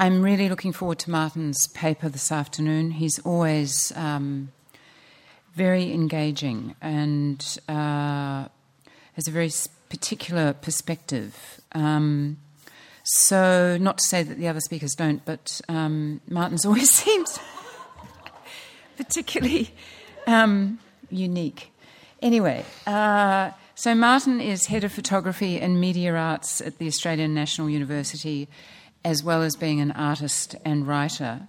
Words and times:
I'm 0.00 0.22
really 0.22 0.48
looking 0.48 0.72
forward 0.72 0.98
to 1.00 1.10
Martyn's 1.10 1.66
paper 1.66 2.08
this 2.08 2.32
afternoon. 2.32 2.92
He's 2.92 3.18
always 3.18 3.92
um, 3.94 4.50
very 5.52 5.92
engaging 5.92 6.74
and 6.80 7.58
uh, 7.68 8.46
has 9.12 9.28
a 9.28 9.30
very 9.30 9.50
particular 9.90 10.54
perspective. 10.54 11.60
Um, 11.72 12.38
so, 13.04 13.76
not 13.78 13.98
to 13.98 14.04
say 14.04 14.22
that 14.22 14.38
the 14.38 14.48
other 14.48 14.60
speakers 14.60 14.94
don't, 14.94 15.22
but 15.26 15.60
um, 15.68 16.22
Martyn's 16.26 16.64
always 16.64 16.88
seems 16.88 17.38
particularly 18.96 19.74
um, 20.26 20.78
unique. 21.10 21.74
Anyway, 22.22 22.64
uh, 22.86 23.50
so 23.74 23.94
Martyn 23.94 24.40
is 24.40 24.64
head 24.64 24.82
of 24.82 24.92
photography 24.92 25.60
and 25.60 25.78
media 25.78 26.14
arts 26.14 26.62
at 26.62 26.78
the 26.78 26.86
Australian 26.86 27.34
National 27.34 27.68
University, 27.68 28.48
as 29.04 29.22
well 29.22 29.42
as 29.42 29.56
being 29.56 29.80
an 29.80 29.92
artist 29.92 30.54
and 30.64 30.86
writer. 30.86 31.48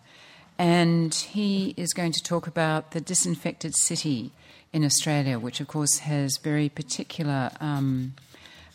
And 0.57 1.14
he 1.14 1.74
is 1.77 1.93
going 1.93 2.11
to 2.11 2.24
talk 2.24 2.47
about 2.47 2.91
the 2.91 3.01
disinfected 3.01 3.75
city 3.75 4.32
in 4.74 4.86
Australia, 4.86 5.39
which 5.39 5.60
of 5.60 5.68
course 5.68 6.00
has 6.00 6.37
very 6.37 6.69
particular 6.69 7.51
um, 7.60 8.14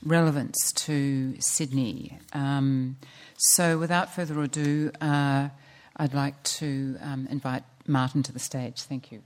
relevance 0.02 0.73
to 0.73 1.35
Sydney. 1.41 2.19
Um, 2.33 2.97
so, 3.37 3.79
without 3.79 4.15
further 4.15 4.41
ado, 4.43 4.91
uh, 5.01 5.49
I'd 5.97 6.15
like 6.15 6.43
to 6.43 6.97
um, 7.02 7.27
invite 7.30 7.63
Martyn 7.87 8.23
to 8.24 8.33
the 8.33 8.38
stage. 8.38 8.83
Thank 8.83 9.13
you. 9.13 9.23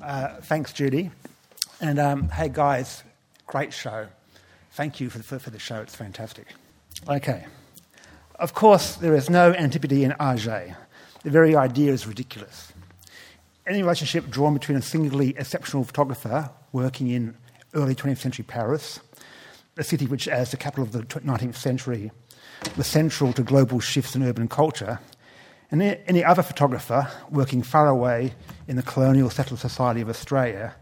Uh, 0.00 0.40
thanks, 0.42 0.72
Judy. 0.72 1.10
And 1.80 1.98
um, 1.98 2.28
hey, 2.30 2.48
guys, 2.48 3.02
great 3.46 3.72
show. 3.72 4.06
Thank 4.72 5.00
you 5.00 5.10
for, 5.10 5.18
for, 5.22 5.38
for 5.38 5.50
the 5.50 5.58
show, 5.58 5.80
it's 5.80 5.94
fantastic. 5.94 6.46
Okay. 7.08 7.46
Of 8.36 8.54
course, 8.54 8.96
there 8.96 9.14
is 9.14 9.28
no 9.28 9.52
antipody 9.52 10.04
in 10.04 10.12
Atget. 10.12 10.74
The 11.22 11.30
very 11.30 11.54
idea 11.54 11.92
is 11.92 12.06
ridiculous. 12.06 12.72
Any 13.66 13.82
relationship 13.82 14.30
drawn 14.30 14.54
between 14.54 14.78
a 14.78 14.82
singularly 14.82 15.30
exceptional 15.36 15.84
photographer 15.84 16.50
working 16.72 17.08
in 17.08 17.34
early 17.74 17.94
20th 17.94 18.18
century 18.18 18.44
Paris, 18.44 19.00
a 19.76 19.84
city 19.84 20.06
which, 20.06 20.28
as 20.28 20.50
the 20.50 20.56
capital 20.56 20.84
of 20.84 20.92
the 20.92 21.02
19th 21.02 21.56
century, 21.56 22.10
was 22.76 22.86
central 22.86 23.32
to 23.34 23.42
global 23.42 23.80
shifts 23.80 24.14
in 24.14 24.22
urban 24.22 24.48
culture, 24.48 24.98
and 25.70 25.82
any 25.82 26.24
other 26.24 26.42
photographer 26.42 27.10
working 27.30 27.62
far 27.62 27.88
away 27.88 28.32
in 28.68 28.76
the 28.76 28.82
colonial 28.82 29.28
settled 29.28 29.58
society 29.58 30.00
of 30.00 30.08
Australia, 30.08 30.74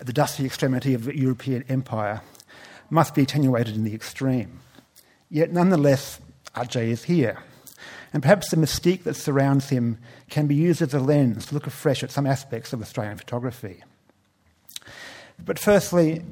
at 0.00 0.06
the 0.06 0.12
dusty 0.14 0.46
extremity 0.46 0.94
of 0.94 1.04
the 1.04 1.16
European 1.16 1.62
empire, 1.68 2.22
must 2.88 3.14
be 3.14 3.22
attenuated 3.22 3.76
in 3.76 3.84
the 3.84 3.94
extreme. 3.94 4.60
Yet 5.28 5.52
nonetheless, 5.52 6.20
Atget 6.56 6.88
is 6.88 7.04
here. 7.04 7.38
And 8.12 8.22
perhaps 8.22 8.50
the 8.50 8.56
mystique 8.56 9.04
that 9.04 9.14
surrounds 9.14 9.68
him 9.68 9.98
can 10.30 10.46
be 10.46 10.54
used 10.54 10.82
as 10.82 10.94
a 10.94 10.98
lens 10.98 11.46
to 11.46 11.54
look 11.54 11.66
afresh 11.66 12.02
at 12.02 12.10
some 12.10 12.26
aspects 12.26 12.72
of 12.72 12.80
Australian 12.80 13.18
photography. 13.18 13.84
But 15.44 15.58
firstly, 15.58 16.22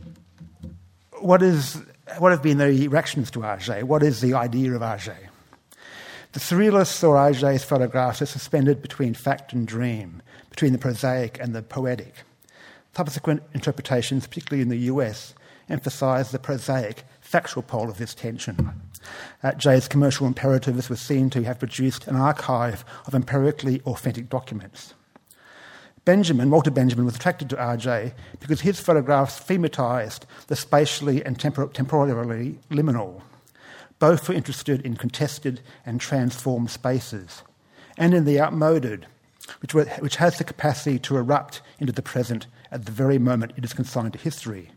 what, 1.21 1.43
is, 1.43 1.81
what 2.19 2.33
have 2.33 2.43
been 2.43 2.59
the 2.59 2.89
reactions 2.89 3.31
to 3.33 3.41
Atget? 3.41 3.85
What 3.85 4.03
is 4.03 4.21
the 4.21 4.35
idea 4.35 4.73
of 4.73 4.81
Atget? 4.81 5.29
The 6.33 6.41
surrealist 6.41 6.93
saw 6.93 7.15
Atget's 7.15 7.65
photographs 7.65 8.23
as 8.23 8.31
suspended 8.31 8.81
between 8.83 9.15
fact 9.15 9.53
and 9.53 9.67
dream, 9.67 10.23
between 10.51 10.73
the 10.73 10.79
prosaic 10.79 11.39
and 11.39 11.55
the 11.55 11.63
poetic. 11.63 12.15
Subsequent 12.97 13.43
interpretations, 13.55 14.27
particularly 14.27 14.63
in 14.63 14.69
the 14.69 14.93
US, 14.93 15.35
emphasise 15.69 16.31
the 16.31 16.39
prosaic, 16.39 17.05
factual 17.21 17.63
pole 17.63 17.89
of 17.89 17.99
this 17.99 18.15
tension. 18.15 18.73
Uh, 19.43 19.53
Atget's 19.53 19.89
commercial 19.89 20.27
imperatives 20.27 20.89
were 20.89 20.97
seen 20.97 21.31
to 21.31 21.45
have 21.45 21.59
produced 21.59 22.07
an 22.09 22.17
archive 22.17 22.85
of 23.07 23.15
empirically 23.15 23.81
authentic 23.83 24.29
documents. 24.29 24.95
Benjamin, 26.05 26.51
Walter 26.51 26.71
Benjamin, 26.71 27.05
was 27.05 27.17
attracted 27.17 27.51
to 27.51 27.57
Atget 27.57 28.15
because 28.41 28.63
his 28.63 28.81
photographs 28.81 29.39
thematised 29.39 30.21
the 30.47 30.57
spatially 30.57 31.23
and 31.25 31.39
tempor- 31.39 31.73
temporally 31.73 32.59
liminal, 32.71 33.21
both 33.99 34.29
were 34.29 34.35
interested 34.35 34.81
in 34.87 34.97
contested 34.97 35.61
and 35.85 36.01
transformed 36.01 36.71
spaces, 36.71 37.43
and 37.99 38.15
in 38.15 38.25
the 38.25 38.41
outmoded, 38.41 39.07
which, 39.61 39.75
were, 39.75 39.85
which 39.99 40.17
has 40.17 40.39
the 40.39 40.45
capacity 40.45 40.99
to 40.99 41.17
erupt 41.17 41.61
into 41.79 41.93
the 41.93 42.03
present 42.03 42.47
at 42.71 42.85
the 42.85 42.93
very 42.93 43.19
moment 43.19 43.53
it 43.57 43.65
is 43.65 43.73
consigned 43.73 44.13
to 44.13 44.19
history, 44.19 44.71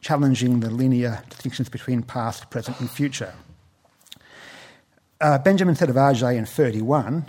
challenging 0.00 0.60
the 0.60 0.70
linear 0.70 1.22
distinctions 1.28 1.68
between 1.68 2.02
past, 2.02 2.50
present, 2.50 2.78
and 2.80 2.90
future. 2.90 3.34
Uh, 5.20 5.38
Benjamin 5.38 5.74
said 5.74 5.90
of 5.90 5.96
Atget 5.96 6.36
in 6.36 6.46
31, 6.46 7.28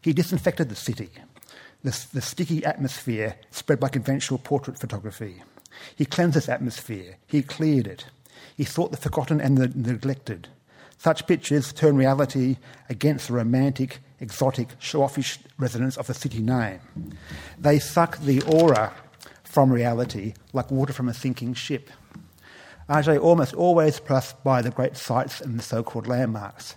he 0.00 0.12
disinfected 0.12 0.68
the 0.68 0.76
city, 0.76 1.10
the, 1.82 2.06
the 2.12 2.22
sticky 2.22 2.64
atmosphere 2.64 3.36
spread 3.50 3.78
by 3.78 3.88
conventional 3.88 4.38
portrait 4.38 4.78
photography. 4.78 5.42
He 5.96 6.06
cleansed 6.06 6.36
this 6.36 6.48
atmosphere, 6.48 7.16
he 7.26 7.42
cleared 7.42 7.86
it. 7.86 8.06
He 8.56 8.64
sought 8.64 8.90
the 8.90 8.96
forgotten 8.96 9.40
and 9.40 9.58
the 9.58 9.68
neglected, 9.68 10.48
such 11.00 11.26
pictures 11.26 11.72
turn 11.72 11.96
reality 11.96 12.56
against 12.90 13.28
the 13.28 13.32
romantic, 13.32 14.00
exotic, 14.20 14.68
show 14.78 15.02
offish 15.02 15.38
resonance 15.56 15.96
of 15.96 16.06
the 16.06 16.12
city 16.12 16.40
name. 16.40 16.80
They 17.58 17.78
suck 17.78 18.18
the 18.18 18.42
aura 18.42 18.92
from 19.50 19.72
reality 19.72 20.32
like 20.52 20.70
water 20.70 20.92
from 20.92 21.08
a 21.08 21.14
sinking 21.14 21.54
ship. 21.54 21.90
Atget 22.88 23.20
almost 23.20 23.52
always 23.52 23.98
passed 23.98 24.42
by 24.44 24.62
the 24.62 24.70
great 24.70 24.96
sights 24.96 25.40
and 25.40 25.58
the 25.58 25.62
so 25.62 25.82
called 25.82 26.06
landmarks. 26.06 26.76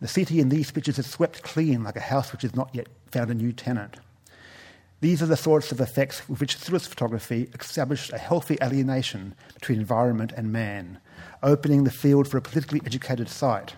The 0.00 0.08
city 0.08 0.40
in 0.40 0.48
these 0.48 0.70
pictures 0.70 0.98
is 0.98 1.06
swept 1.06 1.42
clean 1.42 1.84
like 1.84 1.96
a 1.96 2.00
house 2.00 2.32
which 2.32 2.42
has 2.42 2.56
not 2.56 2.70
yet 2.72 2.88
found 3.10 3.30
a 3.30 3.34
new 3.34 3.52
tenant. 3.52 3.96
These 5.00 5.22
are 5.22 5.26
the 5.26 5.36
sorts 5.36 5.70
of 5.70 5.82
effects 5.82 6.26
with 6.26 6.40
which 6.40 6.56
surrealist 6.56 6.88
photography 6.88 7.50
established 7.60 8.10
a 8.10 8.18
healthy 8.18 8.56
alienation 8.62 9.34
between 9.52 9.78
environment 9.78 10.32
and 10.34 10.50
man, 10.50 10.98
opening 11.42 11.84
the 11.84 11.90
field 11.90 12.26
for 12.26 12.38
a 12.38 12.42
politically 12.42 12.80
educated 12.86 13.28
sight, 13.28 13.74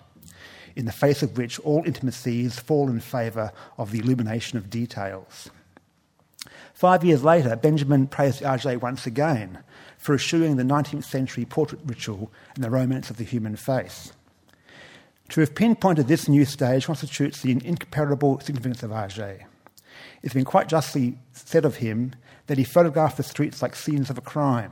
in 0.77 0.85
the 0.85 0.93
face 0.93 1.21
of 1.21 1.37
which 1.37 1.59
all 1.59 1.83
intimacies 1.85 2.59
fall 2.59 2.89
in 2.89 3.01
favour 3.01 3.51
of 3.77 3.91
the 3.91 3.99
illumination 3.99 4.57
of 4.57 4.69
details. 4.69 5.49
Five 6.77 7.03
years 7.03 7.23
later, 7.23 7.55
Benjamin 7.55 8.05
praised 8.05 8.43
Atget 8.43 8.81
once 8.81 9.07
again 9.07 9.63
for 9.97 10.13
eschewing 10.13 10.57
the 10.57 10.63
19th 10.63 11.05
century 11.05 11.43
portrait 11.43 11.81
ritual 11.83 12.31
and 12.53 12.63
the 12.63 12.69
romance 12.69 13.09
of 13.09 13.17
the 13.17 13.23
human 13.23 13.55
face. 13.55 14.13
To 15.29 15.39
have 15.39 15.55
pinpointed 15.55 16.07
this 16.07 16.29
new 16.29 16.45
stage 16.45 16.85
constitutes 16.85 17.41
the 17.41 17.49
incomparable 17.49 18.39
significance 18.41 18.83
of 18.83 18.91
Atget. 18.91 19.45
It's 20.21 20.35
been 20.35 20.45
quite 20.45 20.67
justly 20.69 21.17
said 21.33 21.65
of 21.65 21.77
him 21.77 22.13
that 22.45 22.59
he 22.59 22.63
photographed 22.63 23.17
the 23.17 23.23
streets 23.23 23.63
like 23.63 23.75
scenes 23.75 24.11
of 24.11 24.19
a 24.19 24.21
crime. 24.21 24.71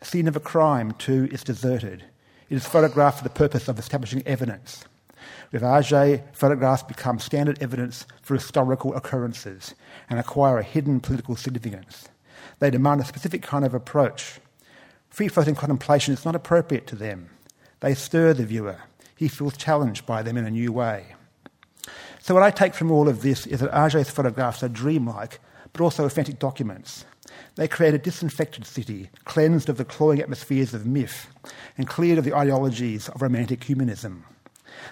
The 0.00 0.06
scene 0.06 0.28
of 0.28 0.36
a 0.36 0.40
crime, 0.40 0.92
too, 0.92 1.28
is 1.30 1.44
deserted. 1.44 2.02
It 2.48 2.54
is 2.54 2.64
photographed 2.64 3.18
for 3.18 3.24
the 3.24 3.28
purpose 3.28 3.68
of 3.68 3.78
establishing 3.78 4.22
evidence. 4.26 4.86
With 5.52 5.62
Atget, 5.62 6.22
photographs 6.32 6.82
become 6.82 7.18
standard 7.18 7.62
evidence 7.62 8.06
for 8.22 8.34
historical 8.34 8.94
occurrences 8.94 9.74
and 10.10 10.18
acquire 10.18 10.58
a 10.58 10.62
hidden 10.62 11.00
political 11.00 11.36
significance. 11.36 12.08
They 12.58 12.70
demand 12.70 13.00
a 13.00 13.04
specific 13.04 13.42
kind 13.42 13.64
of 13.64 13.74
approach. 13.74 14.40
Free 15.08 15.28
floating 15.28 15.54
contemplation 15.54 16.14
is 16.14 16.24
not 16.24 16.34
appropriate 16.34 16.86
to 16.88 16.96
them. 16.96 17.30
They 17.80 17.94
stir 17.94 18.32
the 18.32 18.44
viewer. 18.44 18.80
He 19.14 19.28
feels 19.28 19.56
challenged 19.56 20.06
by 20.06 20.22
them 20.22 20.36
in 20.36 20.46
a 20.46 20.50
new 20.50 20.72
way. 20.72 21.14
So, 22.20 22.34
what 22.34 22.42
I 22.42 22.50
take 22.50 22.74
from 22.74 22.90
all 22.90 23.08
of 23.08 23.22
this 23.22 23.46
is 23.46 23.60
that 23.60 23.70
Atget's 23.70 24.10
photographs 24.10 24.62
are 24.62 24.68
dreamlike, 24.68 25.38
but 25.72 25.80
also 25.80 26.04
authentic 26.04 26.38
documents. 26.38 27.04
They 27.54 27.68
create 27.68 27.94
a 27.94 27.98
disinfected 27.98 28.66
city, 28.66 29.10
cleansed 29.24 29.68
of 29.68 29.76
the 29.76 29.84
cloying 29.84 30.20
atmospheres 30.20 30.74
of 30.74 30.86
myth, 30.86 31.28
and 31.78 31.86
cleared 31.86 32.18
of 32.18 32.24
the 32.24 32.34
ideologies 32.34 33.08
of 33.08 33.22
romantic 33.22 33.64
humanism. 33.64 34.24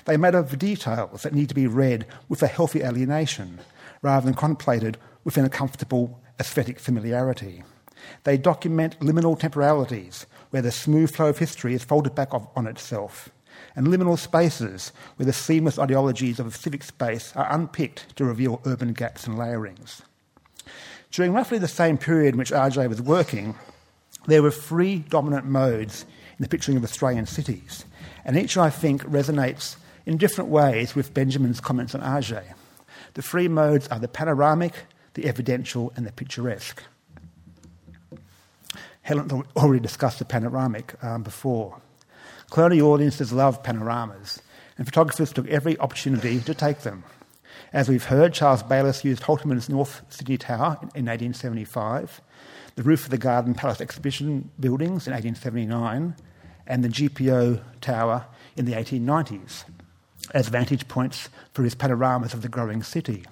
They 0.05 0.17
matter 0.17 0.39
of 0.39 0.59
details 0.59 1.23
that 1.23 1.35
need 1.35 1.49
to 1.49 1.55
be 1.55 1.67
read 1.67 2.07
with 2.29 2.43
a 2.43 2.47
healthy 2.47 2.83
alienation, 2.83 3.61
rather 4.03 4.25
than 4.25 4.35
contemplated 4.35 4.99
within 5.25 5.45
a 5.45 5.51
comfortable 5.51 6.21
aesthetic 6.39 6.79
familiarity. 6.79 7.63
They 8.25 8.37
document 8.37 9.01
liminal 9.01 9.39
temporalities, 9.39 10.27
where 10.51 10.63
the 10.63 10.71
smooth 10.71 11.15
flow 11.15 11.29
of 11.29 11.39
history 11.39 11.75
is 11.75 11.85
folded 11.85 12.15
back 12.15 12.31
on 12.33 12.67
itself, 12.67 13.31
and 13.77 13.87
liminal 13.87 14.19
spaces, 14.19 14.93
where 15.17 15.27
the 15.27 15.33
seamless 15.33 15.79
ideologies 15.79 16.39
of 16.39 16.47
a 16.47 16.51
civic 16.51 16.83
space 16.83 17.33
are 17.35 17.51
unpicked 17.53 18.15
to 18.17 18.25
reveal 18.25 18.61
urban 18.65 18.93
gaps 18.93 19.27
and 19.27 19.39
layerings. 19.39 20.03
During 21.11 21.33
roughly 21.33 21.59
the 21.59 21.69
same 21.69 21.97
period 21.97 22.35
in 22.35 22.39
which 22.39 22.53
Atget 22.53 22.89
was 22.89 23.01
working, 23.01 23.55
there 24.27 24.43
were 24.43 24.51
three 24.51 24.99
dominant 24.99 25.47
modes 25.47 26.05
in 26.39 26.43
the 26.43 26.49
picturing 26.49 26.77
of 26.77 26.85
Australian 26.85 27.27
cities, 27.27 27.85
and 28.25 28.37
each, 28.37 28.57
I 28.57 28.71
think, 28.71 29.03
resonates 29.05 29.77
in 30.07 30.17
different 30.17 30.51
ways 30.51 30.95
with 30.95 31.15
Benjamin's 31.15 31.61
comments 31.61 31.95
on 31.95 32.01
Atget. 32.03 32.55
The 33.15 33.23
three 33.23 33.49
modes 33.49 33.89
are 33.89 33.99
the 33.99 34.09
panoramic, 34.09 34.73
the 35.15 35.27
evidential, 35.27 35.93
and 35.97 36.07
the 36.07 36.13
picturesque. 36.13 36.83
Helen 39.03 39.45
already 39.57 39.81
discussed 39.81 40.19
the 40.19 40.25
panoramic 40.25 41.03
um, 41.05 41.23
before. 41.23 41.81
Colonial 42.51 42.93
audiences 42.93 43.33
love 43.33 43.63
panoramas, 43.63 44.41
and 44.79 44.87
photographers 44.87 45.33
took 45.33 45.47
every 45.49 45.79
opportunity 45.79 46.41
to 46.41 46.55
take 46.55 46.81
them. 46.81 47.05
As 47.73 47.89
we've 47.89 48.05
heard, 48.05 48.33
Charles 48.33 48.63
Bayliss 48.63 49.05
used 49.05 49.23
Holtermann's 49.23 49.69
North 49.69 50.03
Sydney 50.09 50.39
Tower 50.39 50.79
in 50.95 51.07
1875, 51.07 52.21
the 52.77 52.83
roof 52.83 53.05
of 53.05 53.11
the 53.11 53.19
Garden 53.19 53.55
Palace 53.55 53.81
exhibition 53.81 54.51
buildings 54.59 55.07
in 55.07 55.13
1879, 55.13 56.17
and 56.67 56.85
the 56.85 56.89
GPO 56.89 57.61
Tower 57.81 58.27
in 58.57 58.65
the 58.65 58.73
1890s 58.73 59.65
as 60.33 60.49
vantage 60.49 60.89
points 60.89 61.29
for 61.53 61.63
his 61.63 61.75
panoramas 61.75 62.35
of 62.35 62.43
the 62.43 62.49
growing 62.49 62.83
city. 62.83 63.25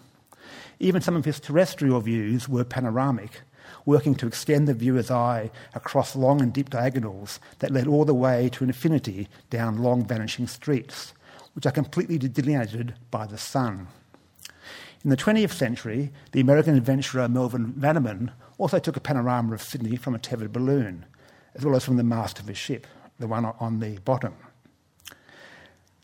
Even 0.78 1.00
some 1.00 1.16
of 1.16 1.24
his 1.24 1.40
terrestrial 1.40 2.00
views 2.00 2.48
were 2.48 2.64
panoramic, 2.64 3.42
working 3.86 4.14
to 4.16 4.26
extend 4.26 4.66
the 4.66 4.74
viewer's 4.74 5.10
eye 5.10 5.50
across 5.74 6.16
long 6.16 6.40
and 6.40 6.52
deep 6.52 6.70
diagonals 6.70 7.40
that 7.60 7.70
led 7.70 7.86
all 7.86 8.04
the 8.04 8.14
way 8.14 8.48
to 8.50 8.64
infinity 8.64 9.28
down 9.50 9.82
long 9.82 10.04
vanishing 10.04 10.46
streets, 10.46 11.12
which 11.54 11.66
are 11.66 11.72
completely 11.72 12.18
delineated 12.18 12.94
by 13.10 13.26
the 13.26 13.38
sun. 13.38 13.88
In 15.04 15.10
the 15.10 15.16
20th 15.16 15.52
century, 15.52 16.12
the 16.30 16.40
American 16.40 16.76
adventurer 16.76 17.28
Melvin 17.28 17.72
Vaniman 17.72 18.30
also 18.58 18.78
took 18.78 18.96
a 18.96 19.00
panorama 19.00 19.54
of 19.54 19.62
Sydney 19.62 19.96
from 19.96 20.14
a 20.14 20.18
tethered 20.18 20.52
balloon, 20.52 21.04
as 21.54 21.64
well 21.64 21.74
as 21.74 21.84
from 21.84 21.96
the 21.96 22.04
mast 22.04 22.38
of 22.38 22.46
his 22.46 22.58
ship, 22.58 22.86
the 23.18 23.26
one 23.26 23.44
on 23.44 23.80
the 23.80 23.98
bottom. 24.04 24.34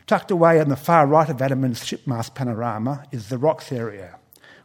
Tucked 0.09 0.31
away 0.31 0.59
on 0.59 0.71
the 0.71 0.77
far 0.77 1.07
right 1.07 1.29
of 1.29 1.37
Vaniman's 1.37 1.85
shipmast 1.85 2.35
panorama 2.35 3.05
is 3.13 3.29
the 3.29 3.37
Rocks 3.37 3.71
area, 3.71 4.19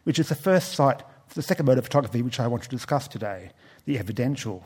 which 0.06 0.18
is 0.18 0.30
the 0.30 0.36
first 0.36 0.72
site 0.72 1.02
for 1.28 1.36
the 1.36 1.42
second 1.42 1.66
mode 1.66 1.78
of 1.78 1.84
photography 1.84 2.22
which 2.22 2.40
I 2.40 2.48
want 2.48 2.64
to 2.64 2.70
discuss 2.70 3.10
today, 3.10 3.52
the 3.84 4.00
evidential. 4.00 4.64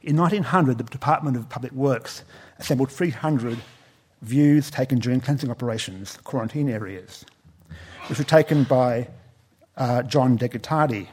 In 0.00 0.16
1900, 0.16 0.78
the 0.78 0.84
Department 0.84 1.36
of 1.36 1.50
Public 1.50 1.72
Works 1.72 2.24
assembled 2.58 2.90
300 2.90 3.58
views 4.22 4.70
taken 4.70 4.98
during 4.98 5.20
cleansing 5.20 5.50
operations, 5.50 6.16
quarantine 6.24 6.70
areas 6.70 7.26
which 8.06 8.18
were 8.18 8.24
taken 8.24 8.64
by 8.64 9.08
uh, 9.76 10.04
John 10.04 10.38
Degotardi 10.38 11.08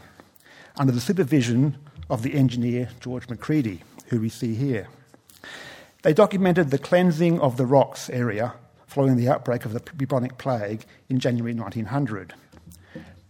under 0.78 0.94
the 0.94 1.02
supervision 1.02 1.76
of 2.10 2.24
the 2.24 2.34
engineer 2.36 2.92
George 3.02 3.28
McCredie, 3.28 3.82
who 4.06 4.22
we 4.22 4.30
see 4.30 4.56
here. 4.56 4.88
They 6.04 6.14
documented 6.14 6.72
the 6.72 6.80
cleansing 6.80 7.40
of 7.40 7.58
the 7.58 7.66
rocks 7.66 8.10
area 8.10 8.54
following 8.88 9.18
the 9.18 9.30
outbreak 9.30 9.66
of 9.66 9.74
the 9.74 9.80
bubonic 9.80 10.38
plague 10.38 10.86
in 11.10 11.20
January 11.20 11.54
1900, 11.54 12.34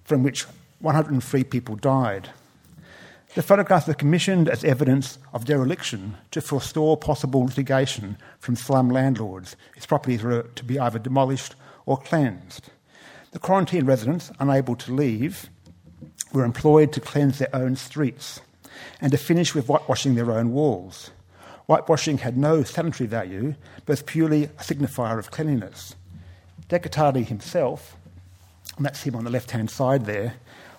from 0.05 0.23
which 0.23 0.45
103 0.79 1.43
people 1.43 1.75
died. 1.75 2.29
The 3.35 3.43
photographs 3.43 3.87
were 3.87 3.93
commissioned 3.93 4.49
as 4.49 4.63
evidence 4.63 5.17
of 5.33 5.45
dereliction 5.45 6.17
to 6.31 6.41
forestall 6.41 6.97
possible 6.97 7.41
litigation 7.41 8.17
from 8.39 8.55
slum 8.55 8.89
landlords 8.89 9.55
whose 9.73 9.85
properties 9.85 10.23
were 10.23 10.43
to 10.43 10.63
be 10.63 10.79
either 10.79 10.99
demolished 10.99 11.55
or 11.85 11.97
cleansed. 11.97 12.69
The 13.31 13.39
quarantine 13.39 13.85
residents, 13.85 14.31
unable 14.39 14.75
to 14.77 14.93
leave, 14.93 15.49
were 16.33 16.43
employed 16.45 16.91
to 16.93 17.01
cleanse 17.01 17.39
their 17.39 17.53
own 17.53 17.75
streets 17.75 18.41
and 18.99 19.11
to 19.11 19.17
finish 19.17 19.53
with 19.53 19.67
whitewashing 19.67 20.15
their 20.15 20.31
own 20.31 20.51
walls. 20.51 21.11
Whitewashing 21.71 22.17
had 22.17 22.37
no 22.37 22.63
sanitary 22.63 23.07
value, 23.07 23.55
but 23.85 23.93
was 23.93 24.01
purely 24.01 24.43
a 24.43 24.47
signifier 24.61 25.17
of 25.17 25.31
cleanliness. 25.31 25.95
Degotardi 26.67 27.25
himself, 27.25 27.95
and 28.75 28.85
that's 28.85 29.03
him 29.03 29.15
on 29.15 29.23
the 29.23 29.29
left 29.29 29.51
hand 29.51 29.71
side 29.71 30.05
there, 30.05 30.33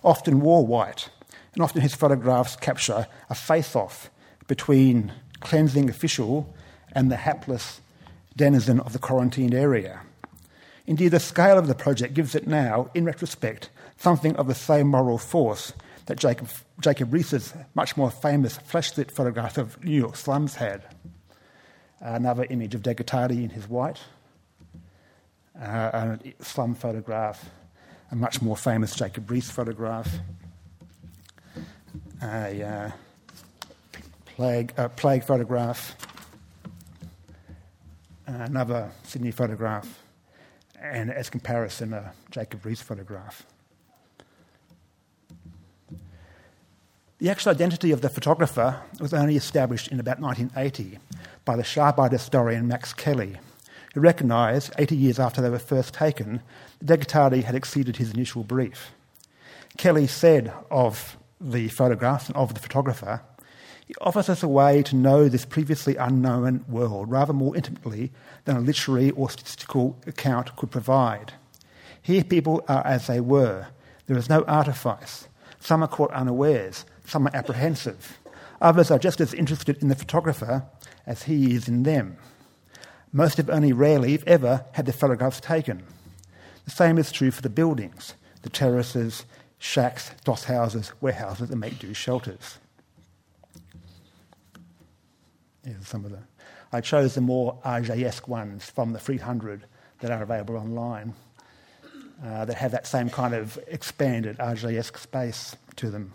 often 0.04 0.42
wore 0.42 0.66
white, 0.66 1.08
and 1.54 1.62
often 1.62 1.80
his 1.80 1.94
photographs 1.94 2.56
capture 2.56 3.06
a 3.30 3.34
face 3.34 3.74
off 3.74 4.10
between 4.48 5.12
cleansing 5.40 5.88
official 5.88 6.54
and 6.92 7.10
the 7.10 7.16
hapless 7.16 7.80
denizen 8.36 8.78
of 8.80 8.92
the 8.92 8.98
quarantined 8.98 9.54
area. 9.54 10.02
Indeed, 10.86 11.12
the 11.12 11.20
scale 11.20 11.56
of 11.56 11.68
the 11.68 11.74
project 11.74 12.12
gives 12.12 12.34
it 12.34 12.46
now, 12.46 12.90
in 12.92 13.06
retrospect, 13.06 13.70
something 13.96 14.36
of 14.36 14.46
the 14.46 14.54
same 14.54 14.88
moral 14.88 15.16
force 15.16 15.72
that 16.06 16.18
Jacob, 16.18 16.48
Jacob 16.80 17.12
much 17.74 17.96
more 17.96 18.10
famous 18.10 18.58
flashlit 18.58 19.10
photograph 19.10 19.58
of 19.58 19.82
New 19.84 19.96
York 19.96 20.16
slums 20.16 20.54
had. 20.56 20.82
Another 22.00 22.44
image 22.50 22.74
of 22.74 22.82
Degotardi 22.82 23.44
in 23.44 23.50
his 23.50 23.68
white, 23.68 24.00
uh, 25.60 26.16
a 26.18 26.42
slum 26.42 26.74
photograph, 26.74 27.48
a 28.10 28.16
much 28.16 28.42
more 28.42 28.56
famous 28.56 28.94
Jacob 28.94 29.28
Riis 29.28 29.50
photograph, 29.50 30.12
a 32.20 32.62
uh, 32.62 32.90
plague, 34.26 34.72
a 34.76 34.88
plague 34.88 35.22
photograph, 35.22 35.96
another 38.26 38.90
Sydney 39.04 39.30
photograph, 39.30 40.02
and 40.80 41.12
as 41.12 41.30
comparison, 41.30 41.92
a 41.92 42.12
Jacob 42.30 42.62
Riis 42.62 42.82
photograph. 42.82 43.46
The 47.22 47.30
actual 47.30 47.52
identity 47.52 47.92
of 47.92 48.00
the 48.00 48.08
photographer 48.08 48.82
was 48.98 49.14
only 49.14 49.36
established 49.36 49.86
in 49.86 50.00
about 50.00 50.18
1980 50.18 50.98
by 51.44 51.54
the 51.54 51.62
sharp 51.62 52.00
eyed 52.00 52.10
historian 52.10 52.66
Max 52.66 52.92
Kelly, 52.92 53.36
who 53.94 54.00
recognised, 54.00 54.72
80 54.76 54.96
years 54.96 55.20
after 55.20 55.40
they 55.40 55.48
were 55.48 55.60
first 55.60 55.94
taken, 55.94 56.42
that 56.80 57.06
De 57.06 57.42
had 57.42 57.54
exceeded 57.54 57.98
his 57.98 58.10
initial 58.10 58.42
brief. 58.42 58.90
Kelly 59.78 60.08
said 60.08 60.52
of 60.68 61.16
the 61.40 61.68
photographs 61.68 62.26
and 62.26 62.36
of 62.36 62.54
the 62.54 62.60
photographer, 62.60 63.22
he 63.86 63.94
offers 64.00 64.28
us 64.28 64.42
a 64.42 64.48
way 64.48 64.82
to 64.82 64.96
know 64.96 65.28
this 65.28 65.44
previously 65.44 65.94
unknown 65.94 66.64
world 66.66 67.08
rather 67.08 67.32
more 67.32 67.54
intimately 67.54 68.10
than 68.46 68.56
a 68.56 68.60
literary 68.60 69.12
or 69.12 69.30
statistical 69.30 69.96
account 70.08 70.56
could 70.56 70.72
provide. 70.72 71.34
Here, 72.02 72.24
people 72.24 72.64
are 72.66 72.84
as 72.84 73.06
they 73.06 73.20
were. 73.20 73.68
There 74.08 74.18
is 74.18 74.28
no 74.28 74.42
artifice. 74.48 75.28
Some 75.60 75.84
are 75.84 75.88
caught 75.88 76.10
unawares, 76.10 76.84
some 77.04 77.26
are 77.26 77.34
apprehensive. 77.34 78.18
Others 78.60 78.90
are 78.90 78.98
just 78.98 79.20
as 79.20 79.34
interested 79.34 79.80
in 79.82 79.88
the 79.88 79.94
photographer 79.94 80.64
as 81.06 81.24
he 81.24 81.54
is 81.54 81.68
in 81.68 81.82
them. 81.82 82.16
Most 83.12 83.36
have 83.36 83.50
only 83.50 83.72
rarely, 83.72 84.14
if 84.14 84.26
ever, 84.26 84.64
had 84.72 84.86
their 84.86 84.94
photographs 84.94 85.40
taken. 85.40 85.82
The 86.64 86.70
same 86.70 86.96
is 86.96 87.12
true 87.12 87.30
for 87.30 87.42
the 87.42 87.50
buildings, 87.50 88.14
the 88.42 88.48
terraces, 88.48 89.24
shacks, 89.58 90.12
doss 90.24 90.44
houses, 90.44 90.92
warehouses, 91.00 91.50
and 91.50 91.60
make 91.60 91.78
do 91.78 91.92
shelters. 91.92 92.58
Here's 95.64 95.86
some 95.86 96.04
of 96.04 96.10
the. 96.10 96.18
I 96.72 96.80
chose 96.80 97.14
the 97.14 97.20
more 97.20 97.58
Atget-esque 97.64 98.26
ones 98.28 98.70
from 98.70 98.92
the 98.92 98.98
300 98.98 99.64
that 100.00 100.10
are 100.10 100.22
available 100.22 100.56
online 100.56 101.14
uh, 102.24 102.44
that 102.44 102.56
have 102.56 102.72
that 102.72 102.86
same 102.86 103.10
kind 103.10 103.34
of 103.34 103.58
expanded 103.66 104.38
Atget-esque 104.38 104.96
space 104.96 105.54
to 105.76 105.90
them. 105.90 106.12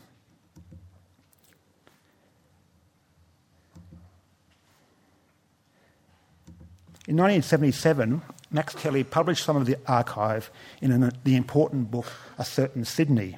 In 7.07 7.15
1977, 7.15 8.21
Max 8.51 8.75
Kelly 8.75 9.03
published 9.03 9.45
some 9.45 9.55
of 9.55 9.65
the 9.65 9.77
archive 9.87 10.51
in 10.81 10.91
an, 10.91 11.11
the 11.23 11.37
important 11.37 11.89
book 11.89 12.05
A 12.37 12.43
Certain 12.43 12.83
Sydney, 12.83 13.37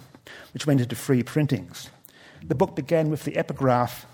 which 0.54 0.66
went 0.66 0.82
into 0.82 0.96
free 0.96 1.22
printings. 1.22 1.90
The 2.44 2.56
book 2.56 2.76
began 2.76 3.12
with 3.12 3.26
the 3.26 3.38
epigraph 3.38 4.08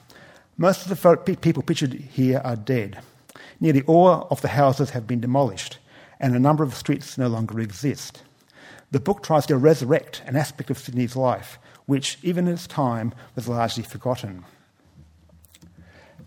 most 0.58 0.90
of 0.90 1.02
the 1.02 1.38
people 1.42 1.64
pictured 1.64 1.94
here 1.94 2.42
are 2.46 2.56
dead. 2.56 3.00
Nearly 3.60 3.82
all 3.82 4.28
of 4.32 4.42
the 4.42 4.50
houses 4.50 4.92
have 4.92 5.06
been 5.06 5.20
demolished, 5.20 5.80
and 6.18 6.34
a 6.34 6.40
number 6.40 6.64
of 6.64 6.76
streets 6.76 7.18
no 7.18 7.28
longer 7.28 7.60
exist. 7.60 8.24
The 8.92 9.02
book 9.02 9.22
tries 9.22 9.46
to 9.48 9.58
resurrect 9.58 10.22
an 10.26 10.38
aspect 10.38 10.70
of 10.70 10.80
Sydney's 10.80 11.18
life, 11.18 11.60
which, 11.88 12.18
even 12.24 12.48
in 12.48 12.54
its 12.54 12.68
time, 12.68 13.14
was 13.36 13.50
largely 13.50 13.84
forgotten. 13.84 14.46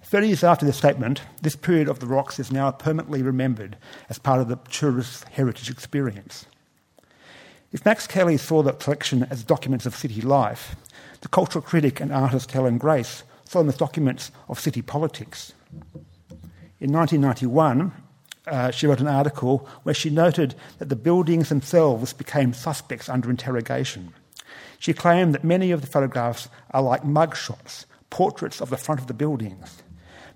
Thirty 0.09 0.29
years 0.29 0.43
after 0.43 0.65
this 0.65 0.79
statement, 0.79 1.21
this 1.43 1.55
period 1.55 1.87
of 1.87 1.99
the 1.99 2.07
rocks 2.07 2.39
is 2.39 2.51
now 2.51 2.71
permanently 2.71 3.21
remembered 3.21 3.77
as 4.09 4.19
part 4.19 4.41
of 4.41 4.49
the 4.49 4.57
tourist 4.71 5.25
heritage 5.25 5.69
experience. 5.69 6.47
If 7.73 7.85
Max 7.85 8.07
Kelly 8.07 8.39
saw 8.39 8.63
the 8.63 8.73
collection 8.73 9.25
as 9.25 9.45
documents 9.45 9.85
of 9.85 9.95
city 9.95 10.23
life, 10.23 10.77
the 11.21 11.29
cultural 11.29 11.61
critic 11.61 12.01
and 12.01 12.11
artist 12.11 12.51
Helen 12.53 12.79
Grace 12.79 13.23
saw 13.45 13.59
them 13.59 13.69
as 13.69 13.77
documents 13.77 14.31
of 14.49 14.59
city 14.59 14.81
politics. 14.81 15.53
In 16.81 16.91
1991, 16.91 17.93
uh, 18.47 18.71
she 18.71 18.87
wrote 18.87 19.01
an 19.01 19.09
article 19.09 19.69
where 19.83 19.95
she 19.95 20.09
noted 20.09 20.55
that 20.79 20.89
the 20.89 20.97
buildings 20.97 21.51
themselves 21.51 22.15
became 22.15 22.55
suspects 22.55 23.11
under 23.11 23.29
interrogation. 23.29 24.15
She 24.79 24.95
claimed 24.95 25.35
that 25.35 25.45
many 25.45 25.71
of 25.71 25.83
the 25.83 25.87
photographs 25.87 26.49
are 26.71 26.81
like 26.81 27.03
mugshots, 27.03 27.85
portraits 28.09 28.63
of 28.63 28.71
the 28.71 28.79
front 28.79 29.03
of 29.03 29.07
the 29.07 29.13
buildings. 29.13 29.83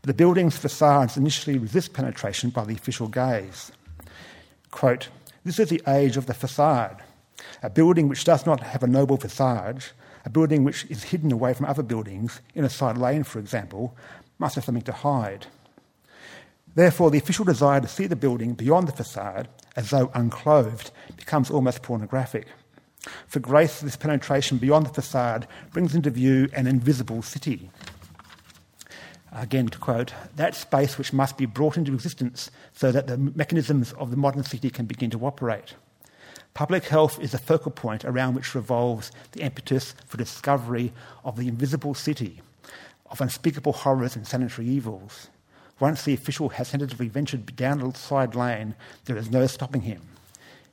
The 0.03 0.15
building's 0.15 0.57
facades 0.57 1.17
initially 1.17 1.59
resist 1.59 1.93
penetration 1.93 2.51
by 2.51 2.65
the 2.65 2.75
official 2.75 3.07
gaze. 3.07 3.71
Quote, 4.73 5.09
This 5.45 5.61
is 5.61 5.69
the 5.69 5.83
age 5.87 6.17
of 6.17 6.27
the 6.27 6.35
facade. 6.35 7.03
A 7.63 7.71
building 7.71 8.09
which 8.09 8.25
does 8.25 8.45
not 8.45 8.61
have 8.61 8.83
a 8.83 8.89
noble 8.89 9.17
facade 9.17 9.85
A 10.25 10.31
building 10.31 10.65
which 10.65 10.87
is 10.89 11.05
hidden 11.05 11.33
away 11.33 11.55
from 11.55 11.67
other 11.67 11.83
buildings, 11.83 12.41
in 12.55 12.65
a 12.65 12.71
side 12.71 12.99
lane, 12.99 13.25
for 13.25 13.39
example, 13.39 13.97
must 14.39 14.55
have 14.55 14.65
something 14.65 14.83
to 14.85 14.93
hide. 14.93 15.47
Therefore, 16.75 17.11
the 17.11 17.19
official 17.19 17.45
desire 17.45 17.81
to 17.81 17.89
see 17.89 18.07
the 18.07 18.17
building 18.17 18.55
beyond 18.55 18.89
the 18.89 18.93
facade, 18.93 19.49
as 19.77 19.91
though 19.91 20.11
unclothed, 20.15 20.91
becomes 21.17 21.51
almost 21.51 21.83
pornographic. 21.83 22.47
For 23.27 23.41
Grace, 23.41 23.81
this 23.81 23.97
penetration 23.97 24.59
beyond 24.59 24.87
the 24.87 24.95
facade 24.95 25.47
brings 25.73 25.95
into 25.95 26.11
view 26.11 26.49
an 26.55 26.67
invisible 26.67 27.23
city. 27.23 27.71
Again, 29.35 29.69
to 29.69 29.79
quote, 29.79 30.13
that 30.37 30.55
space 30.55 30.99
which 30.99 31.13
must 31.13 31.39
be 31.39 31.47
brought 31.47 31.79
into 31.79 31.95
existence 31.95 32.51
so 32.75 32.93
that 32.93 33.07
the 33.07 33.17
mechanisms 33.17 33.93
of 33.95 34.11
the 34.11 34.17
modern 34.17 34.45
city 34.45 34.69
can 34.69 34.85
begin 34.85 35.11
to 35.11 35.25
operate. 35.25 35.75
Public 36.53 36.85
health 36.85 37.19
is 37.19 37.33
the 37.33 37.39
focal 37.39 37.71
point 37.71 38.05
around 38.05 38.35
which 38.35 38.55
revolves 38.55 39.11
the 39.33 39.41
impetus 39.41 39.95
for 40.07 40.19
discovery 40.19 40.93
of 41.25 41.37
the 41.37 41.49
invisible 41.49 41.95
city, 41.95 42.43
of 43.07 43.23
unspeakable 43.23 43.73
horrors 43.73 44.17
and 44.17 44.27
sanitary 44.27 44.69
evils. 44.69 45.29
Once 45.81 46.05
the 46.05 46.13
official 46.13 46.51
has 46.51 46.71
tentatively 46.71 47.09
ventured 47.09 47.57
down 47.57 47.81
a 47.81 47.95
side 47.95 48.35
lane, 48.35 48.75
there 49.07 49.17
is 49.17 49.31
no 49.31 49.47
stopping 49.47 49.81
him. 49.81 50.03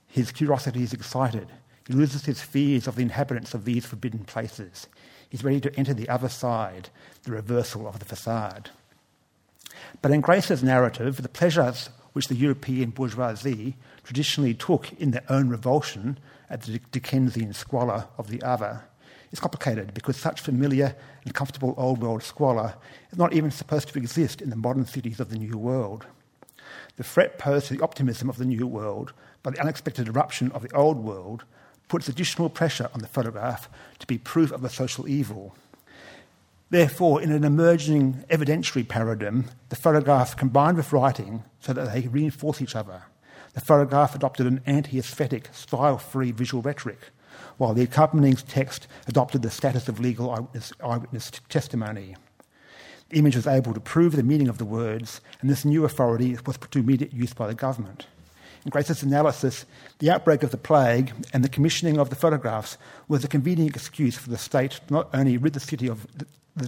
His 0.06 0.34
curiosity 0.34 0.84
is 0.84 0.92
excited. 0.92 1.48
He 1.88 1.94
loses 1.94 2.26
his 2.26 2.42
fears 2.42 2.88
of 2.88 2.96
the 2.96 3.04
inhabitants 3.04 3.54
of 3.54 3.64
these 3.64 3.86
forbidden 3.86 4.26
places. 4.26 4.88
He's 5.30 5.44
ready 5.44 5.62
to 5.62 5.76
enter 5.76 5.94
the 5.94 6.10
other 6.10 6.30
side, 6.30 6.90
the 7.24 7.32
reversal 7.32 7.88
of 7.88 8.00
the 8.00 8.06
facade. 8.06 8.72
But 10.02 10.12
in 10.12 10.22
Grace's 10.22 10.64
narrative, 10.64 11.22
the 11.22 11.30
pleasures 11.30 11.90
which 12.14 12.28
the 12.28 12.36
European 12.36 12.90
bourgeoisie 12.90 13.78
traditionally 14.04 14.54
took 14.54 14.92
in 14.94 15.12
their 15.12 15.24
own 15.30 15.50
revulsion 15.50 16.18
at 16.50 16.64
the 16.64 16.80
Dickensian 16.92 17.54
squalor 17.54 18.08
of 18.18 18.30
the 18.30 18.42
other 18.42 18.84
is 19.32 19.40
complicated 19.40 19.94
because 19.94 20.18
such 20.18 20.42
familiar 20.42 20.96
and 21.24 21.34
comfortable 21.34 21.76
old 21.78 22.02
world 22.02 22.24
squalor 22.24 22.74
is 23.12 23.18
not 23.18 23.34
even 23.34 23.52
supposed 23.52 23.88
to 23.90 24.00
exist 24.00 24.42
in 24.42 24.50
the 24.50 24.56
modern 24.56 24.86
cities 24.86 25.20
of 25.20 25.30
the 25.30 25.38
New 25.38 25.58
World. 25.58 26.08
The 26.98 27.04
threat 27.04 27.38
posed 27.38 27.68
to 27.68 27.76
the 27.76 27.84
optimism 27.84 28.30
of 28.30 28.38
the 28.38 28.46
New 28.46 28.66
World 28.66 29.14
by 29.44 29.52
the 29.52 29.62
unexpected 29.62 30.08
eruption 30.08 30.52
of 30.52 30.64
the 30.64 30.76
Old 30.76 30.98
World 30.98 31.46
puts 31.90 32.08
additional 32.08 32.50
pressure 32.50 32.90
on 32.94 33.02
the 33.02 33.08
photograph 33.08 33.68
to 34.00 34.08
be 34.08 34.18
proof 34.18 34.52
of 34.52 34.64
a 34.64 34.70
social 34.70 35.08
evil. 35.10 35.56
Therefore, 36.70 37.22
in 37.22 37.32
an 37.32 37.44
emerging 37.44 38.24
evidentiary 38.30 38.88
paradigm, 38.88 39.46
the 39.70 39.76
photograph 39.76 40.38
combined 40.38 40.78
with 40.78 40.94
writing 40.94 41.44
so 41.60 41.74
that 41.74 41.92
they 41.92 42.08
reinforce 42.08 42.62
each 42.62 42.76
other. 42.76 43.04
The 43.54 43.62
photograph 43.62 44.14
adopted 44.14 44.46
an 44.46 44.62
anti 44.68 45.00
aesthetic, 45.00 45.50
style 45.52 45.98
free 45.98 46.32
visual 46.32 46.62
rhetoric, 46.62 47.00
while 47.58 47.74
the 47.74 47.82
accompanying 47.82 48.36
text 48.36 48.88
adopted 49.08 49.42
the 49.42 49.50
status 49.50 49.90
of 49.90 50.00
legal 50.00 50.30
eyewitness, 50.30 50.72
eyewitness 50.84 51.32
testimony. 51.50 52.16
The 53.10 53.18
image 53.18 53.36
was 53.36 53.48
able 53.48 53.74
to 53.74 53.80
prove 53.80 54.16
the 54.16 54.22
meaning 54.22 54.48
of 54.48 54.60
the 54.60 54.66
words, 54.66 55.22
and 55.42 55.50
this 55.50 55.66
new 55.66 55.84
authority 55.84 56.38
was 56.46 56.58
put 56.58 56.70
to 56.72 56.80
immediate 56.80 57.12
use 57.12 57.34
by 57.34 57.48
the 57.48 57.56
government. 57.56 58.06
In 58.66 58.72
Grace's 58.72 59.04
analysis, 59.04 59.66
the 60.00 60.12
outbreak 60.12 60.44
of 60.44 60.52
the 60.52 60.58
plague 60.58 61.14
and 61.34 61.44
the 61.44 61.50
commissioning 61.50 61.98
of 61.98 62.10
the 62.10 62.16
photographs 62.16 62.78
was 63.08 63.24
a 63.24 63.30
convenient 63.30 63.76
excuse 63.76 64.18
for 64.18 64.30
the 64.30 64.38
state 64.38 64.72
to 64.72 64.94
not 64.94 65.10
only 65.14 65.38
rid 65.38 65.54
the 65.54 65.60
city 65.60 65.88
of 65.88 66.06
the 66.56 66.68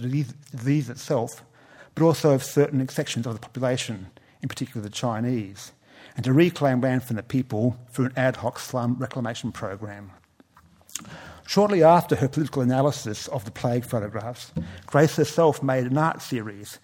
disease 0.50 0.88
itself, 0.88 1.44
but 1.94 2.04
also 2.04 2.32
of 2.32 2.42
certain 2.42 2.86
sections 2.88 3.26
of 3.26 3.34
the 3.34 3.40
population, 3.40 4.06
in 4.42 4.48
particular 4.48 4.82
the 4.82 4.90
Chinese, 4.90 5.72
and 6.16 6.24
to 6.24 6.32
reclaim 6.32 6.80
land 6.80 7.02
from 7.02 7.16
the 7.16 7.22
people 7.22 7.76
through 7.90 8.06
an 8.06 8.12
ad 8.16 8.36
hoc 8.36 8.58
slum 8.58 8.96
reclamation 8.98 9.52
program. 9.52 10.10
Shortly 11.46 11.82
after 11.82 12.16
her 12.16 12.28
political 12.28 12.62
analysis 12.62 13.28
of 13.28 13.44
the 13.44 13.50
plague 13.50 13.84
photographs, 13.84 14.52
Grace 14.86 15.16
herself 15.16 15.62
made 15.62 15.84
an 15.84 15.98
art 15.98 16.22
series 16.22 16.78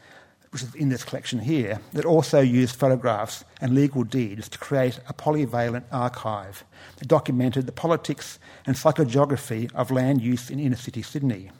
which 0.50 0.62
is 0.62 0.74
in 0.74 0.88
this 0.88 1.04
collection 1.04 1.40
here, 1.40 1.80
that 1.92 2.04
also 2.04 2.40
used 2.40 2.76
photographs 2.76 3.44
and 3.60 3.74
legal 3.74 4.04
deeds 4.04 4.48
to 4.48 4.58
create 4.58 4.98
a 5.08 5.14
polyvalent 5.14 5.84
archive 5.92 6.64
that 6.96 7.08
documented 7.08 7.66
the 7.66 7.72
politics 7.72 8.38
and 8.66 8.76
psychogeography 8.76 9.72
of 9.74 9.90
land 9.90 10.22
use 10.22 10.50
in 10.50 10.58
inner 10.58 10.76
city 10.76 11.02
Sydney. 11.02 11.50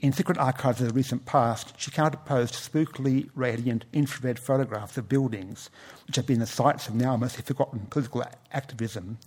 In 0.00 0.14
secret 0.14 0.38
archives 0.38 0.80
of 0.80 0.88
the 0.88 0.94
recent 0.94 1.26
past, 1.26 1.74
she 1.76 1.90
counterposed 1.90 2.54
spookily 2.54 3.28
radiant 3.34 3.84
infrared 3.92 4.38
photographs 4.38 4.96
of 4.96 5.10
buildings, 5.10 5.68
which 6.06 6.16
have 6.16 6.26
been 6.26 6.40
the 6.40 6.46
sites 6.46 6.88
of 6.88 6.94
now 6.94 7.18
mostly 7.18 7.42
forgotten 7.42 7.80
political 7.90 8.24
activism, 8.50 9.18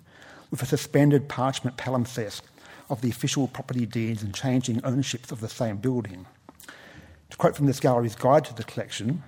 with 0.50 0.63
a 0.63 0.65
suspended 0.65 1.29
parchment 1.29 1.77
palimpsest 1.77 2.41
of 2.89 3.01
the 3.01 3.10
official 3.10 3.48
property 3.48 3.86
deeds 3.86 4.24
and 4.24 4.33
changing 4.33 4.83
ownerships 4.83 5.31
of 5.31 5.41
the 5.41 5.50
same 5.50 5.77
building. 5.77 6.25
To 7.34 7.38
quote 7.38 7.56
from 7.56 7.66
this 7.66 7.80
gallery's 7.80 8.16
guide 8.16 8.46
to 8.46 8.54
the 8.54 8.63
collection, 8.63 9.24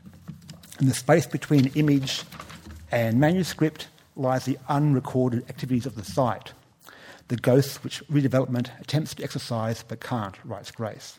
in 0.80 0.88
the 0.88 0.94
space 0.94 1.26
between 1.26 1.72
image 1.74 2.22
and 2.92 3.20
manuscript 3.20 3.88
lies 4.16 4.46
the 4.46 4.60
unrecorded 4.70 5.50
activities 5.50 5.88
of 5.88 5.96
the 5.96 6.06
site, 6.06 6.54
the 7.30 7.36
ghosts 7.36 7.84
which 7.84 8.08
redevelopment 8.08 8.70
attempts 8.80 9.16
to 9.16 9.24
exercise 9.24 9.84
but 9.88 10.02
can't, 10.02 10.38
writes 10.46 10.70
Grace. 10.70 11.18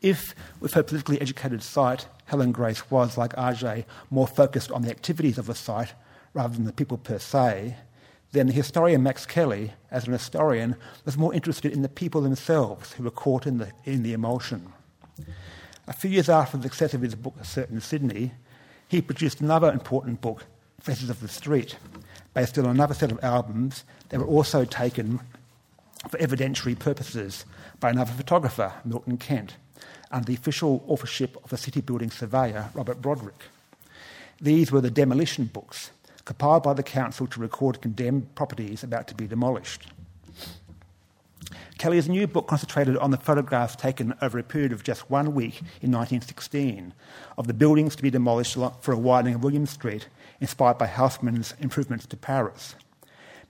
If, 0.00 0.32
with 0.60 0.74
her 0.74 0.84
politically 0.84 1.20
educated 1.20 1.60
site, 1.64 2.06
Helen 2.26 2.52
Grace 2.52 2.88
was, 2.88 3.18
like 3.18 3.34
Atget, 3.34 3.84
more 4.10 4.28
focused 4.28 4.70
on 4.70 4.82
the 4.82 4.90
activities 4.90 5.38
of 5.38 5.46
the 5.46 5.56
site 5.56 5.92
rather 6.34 6.54
than 6.54 6.66
the 6.66 6.72
people 6.72 6.98
per 6.98 7.18
se, 7.18 7.74
then 8.30 8.46
the 8.46 8.52
historian 8.52 9.02
Max 9.02 9.26
Kelly, 9.26 9.72
as 9.90 10.06
an 10.06 10.12
historian, 10.12 10.76
was 11.04 11.18
more 11.18 11.34
interested 11.34 11.72
in 11.72 11.82
the 11.82 11.88
people 11.88 12.20
themselves 12.20 12.92
who 12.92 13.02
were 13.02 13.10
caught 13.10 13.44
in 13.44 13.58
the, 13.58 13.72
in 13.84 14.04
the 14.04 14.12
emulsion. 14.12 14.72
A 15.88 15.92
few 15.92 16.10
years 16.10 16.28
after 16.28 16.56
the 16.56 16.64
success 16.64 16.94
of 16.94 17.02
his 17.02 17.14
book, 17.14 17.34
A 17.40 17.44
Certain 17.44 17.80
Sydney, 17.80 18.32
he 18.88 19.00
produced 19.00 19.40
another 19.40 19.70
important 19.70 20.20
book, 20.20 20.44
Faces 20.80 21.10
of 21.10 21.20
the 21.20 21.28
Street, 21.28 21.76
based 22.34 22.58
on 22.58 22.66
another 22.66 22.94
set 22.94 23.12
of 23.12 23.22
albums 23.22 23.84
that 24.08 24.20
were 24.20 24.26
also 24.26 24.64
taken 24.64 25.20
for 26.08 26.18
evidentiary 26.18 26.78
purposes 26.78 27.44
by 27.80 27.90
another 27.90 28.12
photographer, 28.12 28.72
Milton 28.84 29.16
Kent, 29.16 29.56
under 30.10 30.26
the 30.26 30.34
official 30.34 30.84
authorship 30.86 31.36
of 31.42 31.50
the 31.50 31.56
city 31.56 31.80
building 31.80 32.10
surveyor, 32.10 32.70
Robert 32.74 33.00
Broderick. 33.00 33.44
These 34.40 34.70
were 34.70 34.80
the 34.80 34.90
demolition 34.90 35.46
books, 35.46 35.90
compiled 36.24 36.62
by 36.62 36.74
the 36.74 36.82
council 36.82 37.26
to 37.28 37.40
record 37.40 37.80
condemned 37.80 38.34
properties 38.34 38.84
about 38.84 39.08
to 39.08 39.14
be 39.14 39.26
demolished. 39.26 39.88
Kelly's 41.78 42.08
new 42.08 42.26
book 42.26 42.46
concentrated 42.46 42.96
on 42.96 43.10
the 43.10 43.18
photographs 43.18 43.76
taken 43.76 44.14
over 44.22 44.38
a 44.38 44.42
period 44.42 44.72
of 44.72 44.82
just 44.82 45.10
one 45.10 45.34
week 45.34 45.58
in 45.82 45.92
1916 45.92 46.94
of 47.36 47.46
the 47.46 47.52
buildings 47.54 47.94
to 47.96 48.02
be 48.02 48.10
demolished 48.10 48.56
for 48.80 48.92
a 48.92 48.98
widening 48.98 49.34
of 49.34 49.44
William 49.44 49.66
Street, 49.66 50.08
inspired 50.40 50.78
by 50.78 50.86
Haussmann's 50.86 51.54
improvements 51.60 52.06
to 52.06 52.16
Paris. 52.16 52.76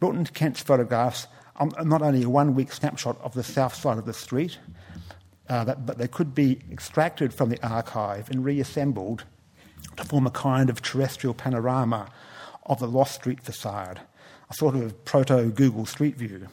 Milton 0.01 0.25
Kent's 0.27 0.61
photographs 0.61 1.29
are 1.55 1.69
not 1.85 2.03
only 2.03 2.25
a 2.25 2.29
one 2.29 2.55
week 2.55 2.73
snapshot 2.73 3.17
of 3.21 3.35
the 3.35 3.45
south 3.45 3.75
side 3.75 3.97
of 3.97 4.07
the 4.07 4.13
street, 4.13 4.59
uh, 5.49 5.63
that, 5.63 5.87
but 5.87 5.97
they 5.97 6.09
could 6.09 6.35
be 6.35 6.59
extracted 6.73 7.33
from 7.33 7.49
the 7.49 7.65
archive 7.67 8.29
and 8.29 8.45
reassembled 8.45 9.25
to 9.97 10.05
form 10.05 10.27
a 10.27 10.31
kind 10.31 10.69
of 10.69 10.83
terrestrial 10.83 11.33
panorama 11.33 12.11
of 12.65 12.81
the 12.81 12.89
lost 12.89 13.15
street 13.15 13.41
facade, 13.41 14.01
a 14.51 14.55
sort 14.55 14.75
of 14.75 15.05
proto 15.05 15.49
Google 15.51 15.87
Street 15.87 16.17
View. 16.17 16.49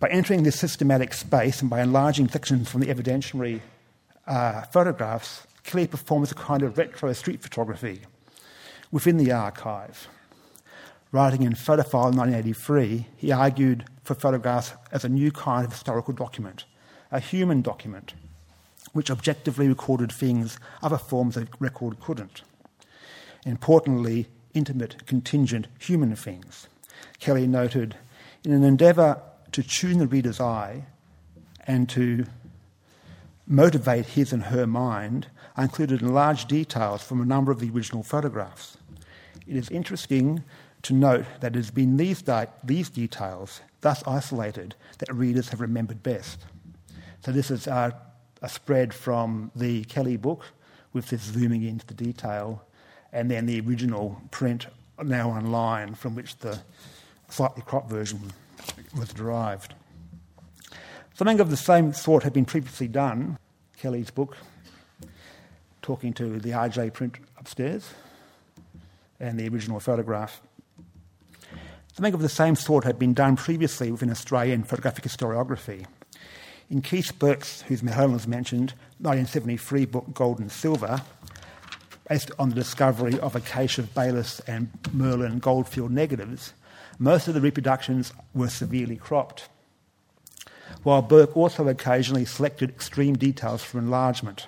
By 0.00 0.08
entering 0.08 0.42
this 0.42 0.58
systematic 0.58 1.14
space 1.14 1.60
and 1.60 1.70
by 1.70 1.80
enlarging 1.80 2.28
sections 2.28 2.68
from 2.68 2.80
the 2.80 2.92
evidentiary 2.92 3.60
uh, 4.26 4.62
photographs, 4.62 5.46
Kelly 5.62 5.86
performs 5.86 6.30
a 6.30 6.34
kind 6.34 6.62
of 6.62 6.76
retro 6.76 7.12
street 7.12 7.42
photography 7.42 8.00
within 8.90 9.16
the 9.16 9.32
archive. 9.32 10.08
Writing 11.10 11.42
in 11.42 11.54
Photophile 11.54 12.12
1983, 12.14 13.06
he 13.16 13.32
argued 13.32 13.84
for 14.02 14.14
photographs 14.14 14.72
as 14.90 15.04
a 15.04 15.08
new 15.08 15.30
kind 15.30 15.64
of 15.64 15.72
historical 15.72 16.12
document, 16.12 16.64
a 17.10 17.20
human 17.20 17.62
document, 17.62 18.14
which 18.92 19.10
objectively 19.10 19.68
recorded 19.68 20.10
things 20.10 20.58
other 20.82 20.98
forms 20.98 21.36
of 21.36 21.48
record 21.60 22.00
couldn't. 22.00 22.42
Importantly, 23.46 24.26
intimate, 24.54 25.06
contingent 25.06 25.68
human 25.78 26.14
things. 26.16 26.68
Kelly 27.20 27.46
noted, 27.46 27.96
in 28.44 28.52
an 28.52 28.64
endeavour 28.64 29.20
to 29.54 29.62
tune 29.62 29.98
the 29.98 30.06
reader's 30.08 30.40
eye 30.40 30.84
and 31.64 31.88
to 31.88 32.26
motivate 33.46 34.04
his 34.04 34.32
and 34.32 34.42
her 34.42 34.66
mind, 34.66 35.28
I 35.56 35.62
included 35.62 36.02
in 36.02 36.12
large 36.12 36.46
details 36.46 37.04
from 37.04 37.20
a 37.20 37.24
number 37.24 37.52
of 37.52 37.60
the 37.60 37.70
original 37.70 38.02
photographs. 38.02 38.76
It 39.46 39.54
is 39.56 39.70
interesting 39.70 40.42
to 40.82 40.92
note 40.92 41.26
that 41.38 41.54
it 41.54 41.58
has 41.58 41.70
been 41.70 41.98
these, 41.98 42.20
di- 42.20 42.48
these 42.64 42.90
details, 42.90 43.60
thus 43.80 44.02
isolated, 44.08 44.74
that 44.98 45.14
readers 45.14 45.50
have 45.50 45.60
remembered 45.60 46.02
best. 46.02 46.40
So, 47.24 47.30
this 47.30 47.52
is 47.52 47.68
a 47.68 47.94
spread 48.48 48.92
from 48.92 49.52
the 49.54 49.84
Kelly 49.84 50.16
book 50.16 50.46
with 50.92 51.10
this 51.10 51.22
zooming 51.22 51.62
into 51.62 51.86
the 51.86 51.94
detail, 51.94 52.64
and 53.12 53.30
then 53.30 53.46
the 53.46 53.60
original 53.60 54.20
print 54.32 54.66
now 55.00 55.30
online 55.30 55.94
from 55.94 56.16
which 56.16 56.38
the 56.38 56.60
slightly 57.28 57.62
cropped 57.62 57.88
version 57.88 58.32
was 58.96 59.12
derived. 59.12 59.74
Something 61.14 61.40
of 61.40 61.50
the 61.50 61.56
same 61.56 61.92
sort 61.92 62.24
had 62.24 62.32
been 62.32 62.44
previously 62.44 62.88
done, 62.88 63.38
Kelly's 63.76 64.10
book, 64.10 64.36
talking 65.82 66.12
to 66.14 66.40
the 66.40 66.50
Atget 66.50 66.92
print 66.92 67.18
upstairs, 67.38 67.90
and 69.20 69.38
the 69.38 69.48
original 69.48 69.80
photograph. 69.80 70.40
Something 71.92 72.14
of 72.14 72.22
the 72.22 72.28
same 72.28 72.56
sort 72.56 72.84
had 72.84 72.98
been 72.98 73.14
done 73.14 73.36
previously 73.36 73.92
within 73.92 74.10
Australian 74.10 74.64
photographic 74.64 75.04
historiography. 75.04 75.86
In 76.68 76.82
Keith 76.82 77.16
Burke's, 77.18 77.62
whose 77.62 77.82
Helen 77.82 78.14
was 78.14 78.26
mentioned, 78.26 78.70
1973 78.98 79.84
book 79.84 80.06
Gold 80.12 80.40
and 80.40 80.50
Silver, 80.50 81.02
based 82.08 82.32
on 82.38 82.48
the 82.48 82.54
discovery 82.54 83.18
of 83.20 83.36
a 83.36 83.40
cache 83.40 83.78
of 83.78 83.94
Bayliss 83.94 84.40
and 84.40 84.70
Merlin 84.92 85.38
goldfield 85.38 85.92
negatives, 85.92 86.54
most 86.98 87.28
of 87.28 87.34
the 87.34 87.40
reproductions 87.40 88.12
were 88.34 88.48
severely 88.48 88.96
cropped. 88.96 89.48
While 90.82 91.02
Burke 91.02 91.36
also 91.36 91.66
occasionally 91.68 92.24
selected 92.24 92.70
extreme 92.70 93.16
details 93.16 93.62
for 93.62 93.78
enlargement 93.78 94.46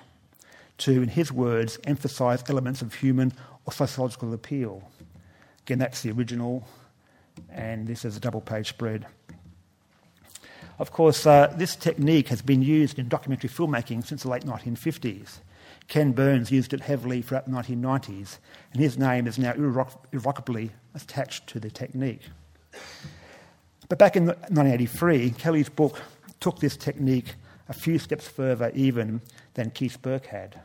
to, 0.79 1.01
in 1.01 1.09
his 1.09 1.31
words, 1.31 1.79
emphasise 1.85 2.43
elements 2.49 2.81
of 2.81 2.93
human 2.93 3.33
or 3.65 3.73
sociological 3.73 4.33
appeal. 4.33 4.89
Again, 5.65 5.79
that's 5.79 6.01
the 6.01 6.11
original, 6.11 6.67
and 7.49 7.87
this 7.87 8.05
is 8.05 8.15
a 8.15 8.19
double 8.19 8.41
page 8.41 8.69
spread. 8.69 9.05
Of 10.79 10.91
course, 10.91 11.25
uh, 11.25 11.53
this 11.57 11.75
technique 11.75 12.27
has 12.27 12.41
been 12.41 12.61
used 12.61 12.99
in 12.99 13.07
documentary 13.07 13.49
filmmaking 13.49 14.05
since 14.05 14.23
the 14.23 14.29
late 14.29 14.43
1950s. 14.43 15.39
Ken 15.87 16.11
Burns 16.11 16.51
used 16.51 16.73
it 16.73 16.81
heavily 16.81 17.21
throughout 17.21 17.45
the 17.45 17.51
1990s, 17.51 18.37
and 18.71 18.81
his 18.81 18.97
name 18.97 19.25
is 19.25 19.39
now 19.39 19.53
irrevocably 19.53 20.71
attached 20.93 21.47
to 21.47 21.59
the 21.59 21.71
technique. 21.71 22.21
But 23.89 23.99
back 23.99 24.15
in 24.15 24.27
1983, 24.27 25.31
Kelly's 25.31 25.69
book 25.69 26.01
took 26.39 26.59
this 26.59 26.75
technique 26.75 27.35
a 27.69 27.73
few 27.73 27.99
steps 27.99 28.27
further 28.27 28.71
even 28.73 29.21
than 29.53 29.71
Keith 29.71 30.01
Burke 30.01 30.27
had. 30.27 30.59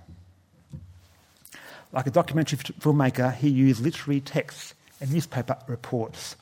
Like 1.93 2.07
a 2.07 2.11
documentary 2.11 2.59
filmmaker, 2.59 3.35
he 3.35 3.49
used 3.49 3.81
literary 3.81 4.21
texts 4.21 4.75
and 5.01 5.13
newspaper 5.13 5.59
reports 5.67 6.37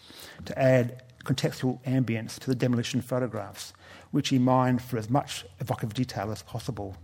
to 0.45 0.59
add 0.59 1.03
contextual 1.25 1.83
ambience 1.85 2.39
to 2.39 2.47
the 2.47 2.55
demolition 2.55 3.00
photographs, 3.00 3.73
which 4.11 4.29
he 4.29 4.39
mined 4.39 4.81
for 4.81 4.97
as 4.97 5.11
much 5.11 5.45
evocative 5.61 5.95
detail 5.95 6.31
as 6.31 6.43
possible. 6.43 6.97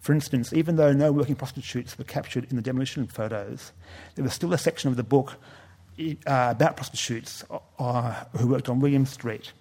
For 0.00 0.12
instance, 0.12 0.52
even 0.52 0.76
though 0.76 0.92
no 0.92 1.12
working 1.12 1.36
prostitutes 1.36 1.96
were 1.96 2.04
captured 2.04 2.48
in 2.50 2.56
the 2.56 2.62
demolition 2.62 3.06
photos, 3.06 3.72
there 4.14 4.24
was 4.24 4.32
still 4.32 4.52
a 4.52 4.58
section 4.58 4.90
of 4.90 4.96
the 4.96 5.04
book 5.04 5.36
uh, 6.00 6.54
about 6.56 6.76
prostitutes 6.76 7.44
uh, 7.78 8.24
who 8.36 8.46
worked 8.48 8.68
on 8.68 8.80
William 8.80 9.06
Street. 9.06 9.52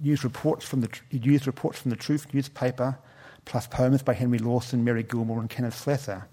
Used 0.00 0.24
reports 0.24 0.64
from 0.64 0.80
the, 0.80 0.88
used 1.10 1.46
reports 1.46 1.78
from 1.80 1.90
the 1.90 1.96
Truth 1.96 2.32
newspaper, 2.32 2.98
plus 3.44 3.66
poems 3.66 4.02
by 4.02 4.14
Henry 4.14 4.38
Lawson, 4.38 4.84
Mary 4.84 5.02
Gilmore, 5.02 5.40
and 5.40 5.50
Kenneth 5.50 5.76
Slessor, 5.76 6.26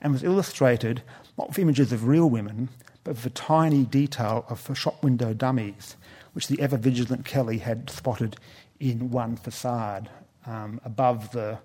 and 0.00 0.12
was 0.12 0.22
illustrated 0.22 1.02
not 1.38 1.48
with 1.48 1.58
images 1.58 1.92
of 1.92 2.06
real 2.06 2.28
women, 2.28 2.68
but 3.04 3.14
with 3.14 3.26
a 3.26 3.30
tiny 3.30 3.84
detail 3.84 4.44
of 4.48 4.76
shop 4.76 5.02
window 5.02 5.32
dummies, 5.32 5.96
which 6.32 6.48
the 6.48 6.60
ever 6.60 6.76
vigilant 6.76 7.24
Kelly 7.24 7.58
had 7.58 7.88
spotted 7.88 8.36
in 8.80 9.10
one 9.10 9.36
facade 9.36 10.10
um, 10.46 10.80
above 10.84 11.32
the 11.32 11.58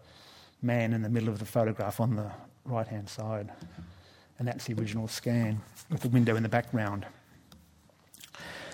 man 0.62 0.94
in 0.94 1.02
the 1.02 1.10
middle 1.10 1.30
of 1.30 1.40
the 1.40 1.46
photograph 1.46 2.00
on 2.00 2.16
the 2.16 2.32
right 2.66 2.88
hand 2.88 3.10
side. 3.10 3.50
And 4.40 4.48
that's 4.48 4.66
the 4.66 4.74
original 4.74 5.08
scan 5.08 5.62
with 5.90 6.02
the 6.02 6.10
window 6.10 6.36
in 6.36 6.44
the 6.44 6.50
background. 6.50 7.06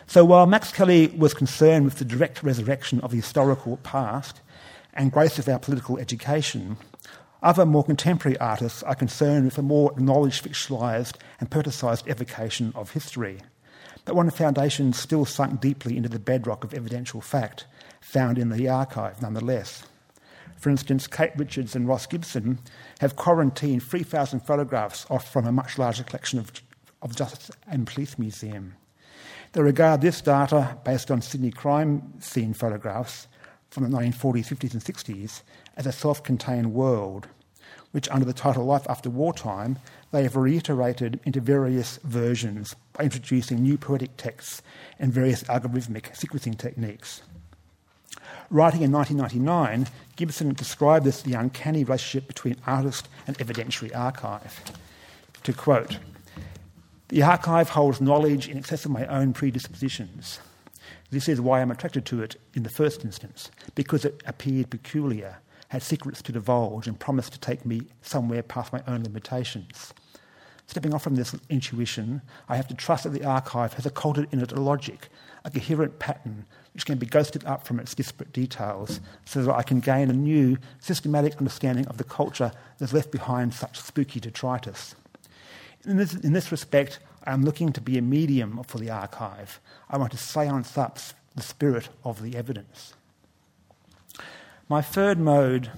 So 0.09 0.23
while 0.23 0.45
Max 0.45 0.71
Kelly 0.71 1.07
was 1.07 1.33
concerned 1.33 1.83
with 1.83 1.95
the 1.95 2.05
direct 2.05 2.41
resurrection 2.41 3.01
of 3.01 3.11
the 3.11 3.17
historical 3.17 3.75
past 3.77 4.39
and 4.93 5.11
growth 5.11 5.37
of 5.37 5.49
our 5.49 5.59
political 5.59 5.97
education, 5.97 6.77
other 7.43 7.65
more 7.65 7.83
contemporary 7.83 8.37
artists 8.37 8.83
are 8.83 8.95
concerned 8.95 9.43
with 9.43 9.57
a 9.57 9.61
more 9.61 9.91
acknowledged 9.91 10.45
fictionalised 10.45 11.17
and 11.41 11.51
politicized 11.51 12.07
evocation 12.09 12.71
of 12.73 12.91
history, 12.91 13.39
but 14.05 14.15
one 14.15 14.29
foundation 14.29 14.93
still 14.93 15.25
sunk 15.25 15.59
deeply 15.59 15.97
into 15.97 16.07
the 16.07 16.19
bedrock 16.19 16.63
of 16.63 16.73
evidential 16.73 17.19
fact 17.19 17.65
found 17.99 18.37
in 18.37 18.49
the 18.49 18.69
archive 18.69 19.21
nonetheless. 19.21 19.83
For 20.55 20.69
instance, 20.69 21.05
Kate 21.05 21.33
Richards 21.35 21.75
and 21.75 21.85
Ross 21.85 22.05
Gibson 22.05 22.59
have 23.01 23.17
quarantined 23.17 23.83
3,000 23.83 24.39
photographs 24.39 25.05
off 25.09 25.29
from 25.29 25.45
a 25.45 25.51
much 25.51 25.77
larger 25.77 26.05
collection 26.05 26.39
of, 26.39 26.49
of 27.01 27.13
Justice 27.13 27.51
and 27.67 27.85
Police 27.85 28.17
Museum. 28.17 28.76
They 29.57 29.63
regard 29.63 30.01
this 30.01 30.21
data, 30.21 30.77
based 30.85 31.09
on 31.09 31.23
Sydney 31.23 31.49
crime 31.49 32.13
scene 32.19 32.53
photographs 32.53 33.27
from 33.71 33.89
the 33.89 33.97
1940s, 33.97 34.45
50s, 34.45 34.73
and 34.73 34.83
60s, 34.83 35.41
as 35.75 35.87
a 35.87 35.91
self 35.91 36.21
contained 36.21 36.75
world, 36.75 37.27
which, 37.89 38.07
under 38.11 38.23
the 38.23 38.33
title 38.33 38.65
Life 38.65 38.85
After 38.87 39.09
Wartime, 39.09 39.79
they 40.11 40.21
have 40.21 40.35
reiterated 40.35 41.19
into 41.25 41.41
various 41.41 41.97
versions 42.03 42.75
by 42.93 43.05
introducing 43.05 43.63
new 43.63 43.79
poetic 43.79 44.15
texts 44.15 44.61
and 44.99 45.11
various 45.11 45.41
algorithmic 45.45 46.15
sequencing 46.15 46.55
techniques. 46.55 47.23
Writing 48.51 48.83
in 48.83 48.91
1999, 48.91 49.91
Gibson 50.17 50.53
described 50.53 51.03
this 51.03 51.23
the 51.23 51.33
uncanny 51.33 51.83
relationship 51.83 52.27
between 52.27 52.57
artist 52.67 53.09
and 53.25 53.35
evidentiary 53.39 53.89
archive. 53.95 54.61
To 55.41 55.51
quote, 55.51 55.97
the 57.09 57.23
archive 57.23 57.69
holds 57.69 58.01
knowledge 58.01 58.49
in 58.49 58.57
excess 58.57 58.83
of 58.83 58.91
my 58.91 59.05
own 59.05 59.33
predispositions. 59.33 60.39
This 61.09 61.29
is 61.29 61.39
why 61.39 61.61
I'm 61.61 61.71
attracted 61.71 62.05
to 62.07 62.21
it 62.21 62.35
in 62.53 62.63
the 62.63 62.69
first 62.69 63.05
instance, 63.05 63.49
because 63.75 64.03
it 64.03 64.21
appeared 64.25 64.69
peculiar, 64.69 65.37
had 65.69 65.81
secrets 65.81 66.21
to 66.23 66.33
divulge, 66.33 66.85
and 66.85 66.99
promised 66.99 67.31
to 67.33 67.39
take 67.39 67.65
me 67.65 67.83
somewhere 68.01 68.43
past 68.43 68.73
my 68.73 68.81
own 68.87 69.03
limitations. 69.03 69.93
Stepping 70.65 70.93
off 70.93 71.03
from 71.03 71.15
this 71.15 71.33
intuition, 71.49 72.21
I 72.49 72.57
have 72.57 72.67
to 72.67 72.73
trust 72.73 73.05
that 73.05 73.11
the 73.11 73.23
archive 73.23 73.73
has 73.73 73.85
occulted 73.85 74.27
in 74.33 74.41
it 74.41 74.51
a 74.51 74.59
logic, 74.59 75.07
a 75.45 75.49
coherent 75.49 75.99
pattern, 75.99 76.45
which 76.73 76.85
can 76.85 76.97
be 76.97 77.05
ghosted 77.05 77.45
up 77.45 77.65
from 77.65 77.79
its 77.79 77.95
disparate 77.95 78.33
details, 78.33 78.99
so 79.23 79.43
that 79.43 79.55
I 79.55 79.63
can 79.63 79.79
gain 79.79 80.09
a 80.09 80.13
new, 80.13 80.57
systematic 80.79 81.37
understanding 81.37 81.87
of 81.87 81.97
the 81.97 82.03
culture 82.03 82.51
that's 82.79 82.91
left 82.91 83.11
behind 83.11 83.53
such 83.53 83.79
spooky 83.79 84.19
detritus. 84.19 84.93
In 85.85 85.97
this, 85.97 86.15
in 86.15 86.33
this 86.33 86.51
respect, 86.51 86.99
I'm 87.25 87.43
looking 87.43 87.73
to 87.73 87.81
be 87.81 87.97
a 87.97 88.01
medium 88.01 88.63
for 88.63 88.77
the 88.77 88.89
archive. 88.89 89.59
I 89.89 89.97
want 89.97 90.11
to 90.11 90.17
seance 90.17 90.77
up 90.77 90.97
the 91.35 91.41
spirit 91.41 91.89
of 92.03 92.21
the 92.21 92.35
evidence. 92.35 92.93
My 94.69 94.81
third 94.81 95.19
mode 95.19 95.71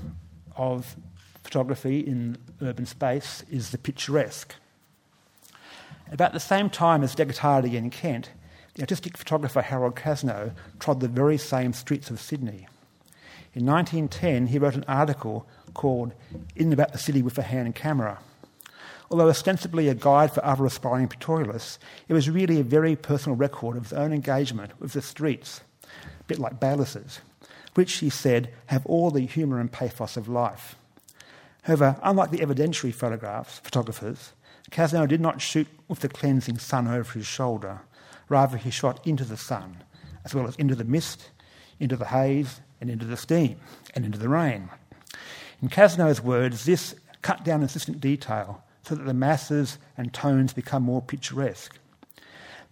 of 0.56 0.96
photography 1.44 2.00
in 2.00 2.38
urban 2.62 2.86
space 2.86 3.44
is 3.50 3.72
the 3.72 3.78
picturesque. 3.78 4.56
About 6.12 6.34
the 6.34 6.40
same 6.40 6.70
time 6.70 7.04
as 7.04 7.16
Degotardi 7.16 7.74
in 7.74 7.90
Kent, 7.90 8.32
the 8.76 8.82
artistic 8.82 9.18
photographer 9.18 9.62
Harold 9.62 9.96
Cazneaux 9.96 10.54
trod 10.80 11.00
the 11.00 11.08
very 11.08 11.38
same 11.38 11.74
streets 11.74 12.10
of 12.10 12.20
Sydney. 12.20 12.68
In 13.54 13.66
1910, 13.66 14.48
he 14.48 14.60
wrote 14.60 14.76
an 14.76 14.86
article 14.88 15.48
called 15.74 16.14
In 16.56 16.72
About 16.72 16.92
the 16.92 16.98
City 16.98 17.22
with 17.22 17.38
a 17.38 17.44
Hand 17.44 17.76
Camera 17.76 18.20
Although 19.12 19.30
ostensibly 19.30 19.88
a 19.88 19.96
guide 19.96 20.32
for 20.32 20.46
other 20.46 20.66
aspiring 20.66 21.08
pictorialists, 21.08 21.80
it 22.08 22.14
was 22.14 22.30
really 22.30 22.60
a 22.60 22.64
very 22.64 22.96
personal 22.96 23.36
record 23.36 23.76
of 23.76 23.84
his 23.84 23.94
own 23.94 24.14
engagement 24.14 24.80
with 24.80 24.94
the 24.94 25.02
streets, 25.02 25.62
a 26.20 26.24
bit 26.26 26.38
like 26.38 26.60
Bayliss's, 26.60 27.22
which, 27.74 27.96
he 27.96 28.10
said, 28.10 28.54
have 28.68 28.86
all 28.86 29.10
the 29.10 29.26
humour 29.26 29.60
and 29.60 29.72
pathos 29.72 30.16
of 30.16 30.28
life. 30.28 30.76
However, 31.64 31.98
unlike 32.04 32.30
the 32.30 32.38
evidentiary 32.40 32.94
photographs, 32.94 33.60
photographers, 33.60 34.34
Cazneaux 34.70 35.08
did 35.08 35.22
not 35.22 35.42
shoot 35.42 35.68
with 35.88 36.00
the 36.00 36.10
cleansing 36.10 36.60
sun 36.60 36.88
over 36.88 37.14
his 37.14 37.26
shoulder. 37.26 37.82
Rather, 38.28 38.58
he 38.58 38.70
shot 38.70 39.06
into 39.08 39.24
the 39.24 39.38
sun, 39.38 39.84
as 40.24 40.36
well 40.36 40.48
as 40.48 40.56
into 40.58 40.76
the 40.76 40.84
mist, 40.84 41.32
into 41.80 41.96
the 41.96 42.06
haze, 42.06 42.62
and 42.80 42.90
into 42.92 43.06
the 43.06 43.18
steam, 43.18 43.60
and 43.96 44.06
into 44.06 44.20
the 44.20 44.30
rain. 44.30 44.70
In 45.62 45.70
Cazneaux's 45.70 46.22
words, 46.22 46.66
this 46.66 46.94
cut 47.24 47.44
down 47.44 47.64
insistent 47.64 48.00
detail 48.00 48.64
so 48.90 48.96
that 48.96 49.06
the 49.06 49.14
masses 49.14 49.78
and 49.98 50.12
tones 50.12 50.52
become 50.52 50.82
more 50.82 51.02
picturesque. 51.02 51.78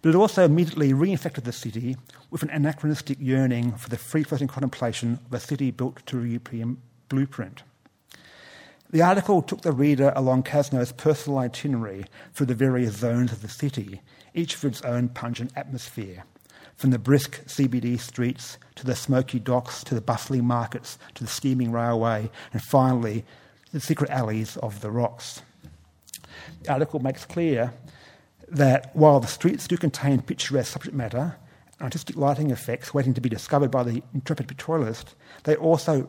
But 0.02 0.10
it 0.10 0.14
also 0.16 0.44
immediately 0.44 0.92
reinfected 0.92 1.44
the 1.44 1.52
city 1.52 1.96
with 2.28 2.42
an 2.42 2.50
anachronistic 2.50 3.18
yearning 3.20 3.72
for 3.72 3.88
the 3.88 3.96
free 3.96 4.24
floating 4.24 4.48
contemplation 4.48 5.20
of 5.24 5.32
a 5.32 5.38
city 5.38 5.70
built 5.70 6.04
to 6.06 6.20
a 6.20 6.26
European 6.26 6.78
blueprint. 7.08 7.62
The 8.90 9.02
article 9.02 9.42
took 9.42 9.60
the 9.60 9.70
reader 9.70 10.12
along 10.16 10.42
Cazneaux's 10.42 10.90
personal 10.90 11.38
itinerary 11.38 12.06
through 12.32 12.46
the 12.46 12.54
various 12.54 12.96
zones 12.96 13.30
of 13.30 13.40
the 13.40 13.48
city, 13.48 14.00
each 14.34 14.60
with 14.60 14.72
its 14.72 14.82
own 14.82 15.10
pungent 15.10 15.52
atmosphere, 15.54 16.24
from 16.74 16.90
the 16.90 16.98
brisk 16.98 17.44
CBD 17.44 18.00
streets 18.00 18.58
to 18.74 18.84
the 18.84 18.96
smoky 18.96 19.38
docks 19.38 19.84
to 19.84 19.94
the 19.94 20.00
bustling 20.00 20.44
markets 20.44 20.98
to 21.14 21.22
the 21.22 21.30
steaming 21.30 21.70
railway, 21.70 22.28
and 22.52 22.60
finally 22.60 23.24
the 23.72 23.78
secret 23.78 24.10
alleys 24.10 24.56
of 24.56 24.80
the 24.80 24.90
rocks. 24.90 25.42
The 26.62 26.72
article 26.72 27.00
makes 27.00 27.24
clear 27.24 27.72
that 28.48 28.94
while 28.94 29.20
the 29.20 29.26
streets 29.26 29.68
do 29.68 29.76
contain 29.76 30.22
picturesque 30.22 30.72
subject 30.72 30.94
matter, 30.94 31.36
and 31.78 31.84
artistic 31.84 32.16
lighting 32.16 32.50
effects 32.50 32.92
waiting 32.92 33.14
to 33.14 33.20
be 33.20 33.28
discovered 33.28 33.70
by 33.70 33.82
the 33.82 34.02
intrepid 34.14 34.48
pictorialist, 34.48 35.14
they're 35.44 35.56
also 35.56 36.08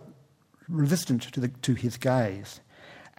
resistant 0.67 1.23
to, 1.33 1.39
the, 1.39 1.47
to 1.47 1.73
his 1.73 1.97
gaze 1.97 2.61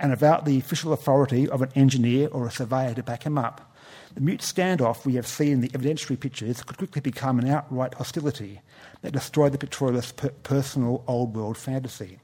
and 0.01 0.11
without 0.11 0.46
the 0.46 0.59
official 0.59 0.92
authority 0.92 1.49
of 1.49 1.61
an 1.62 1.70
engineer 1.75 2.29
or 2.29 2.46
a 2.46 2.51
surveyor 2.51 2.94
to 2.94 3.03
back 3.03 3.25
him 3.25 3.37
up. 3.37 3.77
The 4.14 4.20
mute 4.20 4.40
standoff 4.40 5.05
we 5.05 5.14
have 5.14 5.27
seen 5.27 5.53
in 5.53 5.61
the 5.61 5.68
evidentiary 5.68 6.18
pictures 6.18 6.62
could 6.62 6.79
quickly 6.79 7.01
become 7.01 7.38
an 7.38 7.46
outright 7.46 7.94
hostility 7.94 8.61
that 9.03 9.12
destroyed 9.12 9.53
the 9.53 9.59
pictorialist's 9.59 10.12
per- 10.12 10.31
personal 10.31 11.05
old 11.07 11.37
world 11.37 11.59
fantasy. 11.59 12.18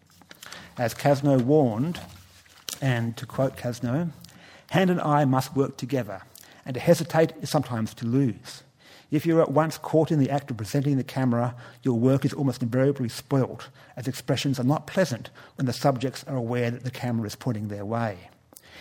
As 0.79 0.95
Cazneaux 0.95 1.43
warned, 1.43 2.01
and 2.81 3.17
to 3.19 3.27
quote 3.27 3.57
Cazneaux, 3.57 4.11
hand 4.71 4.91
and 4.91 5.01
eye 5.01 5.25
must 5.25 5.57
work 5.57 5.77
together, 5.77 6.23
and 6.65 6.75
to 6.75 6.81
hesitate 6.81 7.33
is 7.41 7.51
sometimes 7.51 7.95
to 7.95 8.07
lose. 8.07 8.63
If 9.11 9.25
you're 9.25 9.41
at 9.41 9.53
once 9.53 9.79
caught 9.79 10.11
in 10.11 10.19
the 10.19 10.31
act 10.31 10.51
of 10.51 10.57
presenting 10.57 10.97
the 10.97 11.05
camera, 11.05 11.55
your 11.83 11.99
work 11.99 12.25
is 12.25 12.33
almost 12.33 12.63
invariably 12.63 13.09
spoilt, 13.09 13.69
as 13.97 14.09
expressions 14.09 14.59
are 14.59 14.65
not 14.65 14.89
pleasant 14.89 15.31
when 15.55 15.67
the 15.67 15.73
subjects 15.73 16.25
are 16.25 16.37
aware 16.37 16.71
that 16.73 16.83
the 16.83 16.91
camera 16.91 17.27
is 17.27 17.37
pointing 17.37 17.69
their 17.69 17.85
way. 17.85 18.19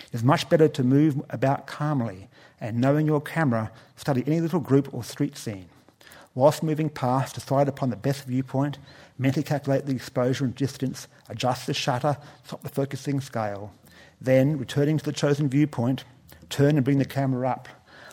It 0.08 0.16
is 0.16 0.24
much 0.24 0.50
better 0.50 0.68
to 0.68 0.84
move 0.84 1.22
about 1.30 1.68
calmly 1.68 2.28
and, 2.60 2.82
knowing 2.82 3.06
your 3.06 3.22
camera, 3.22 3.72
study 3.96 4.24
any 4.26 4.42
little 4.42 4.60
group 4.60 4.92
or 4.94 5.04
street 5.04 5.38
scene. 5.38 5.68
Whilst 6.34 6.64
moving 6.64 6.90
past, 6.90 7.36
decide 7.36 7.68
upon 7.68 7.92
the 7.92 7.96
best 7.96 8.26
viewpoint, 8.26 8.78
mentally 9.18 9.44
calculate 9.44 9.86
the 9.86 9.96
exposure 9.96 10.44
and 10.44 10.56
distance, 10.56 11.08
adjust 11.30 11.68
the 11.68 11.74
shutter, 11.74 12.18
stop 12.44 12.62
the 12.64 12.70
focusing 12.70 13.22
scale. 13.22 13.72
Then, 14.22 14.58
returning 14.58 14.98
to 14.98 15.06
the 15.06 15.12
chosen 15.12 15.50
viewpoint, 15.50 16.04
turn 16.50 16.76
and 16.76 16.84
bring 16.84 16.98
the 16.98 17.06
camera 17.06 17.50
up. 17.50 17.68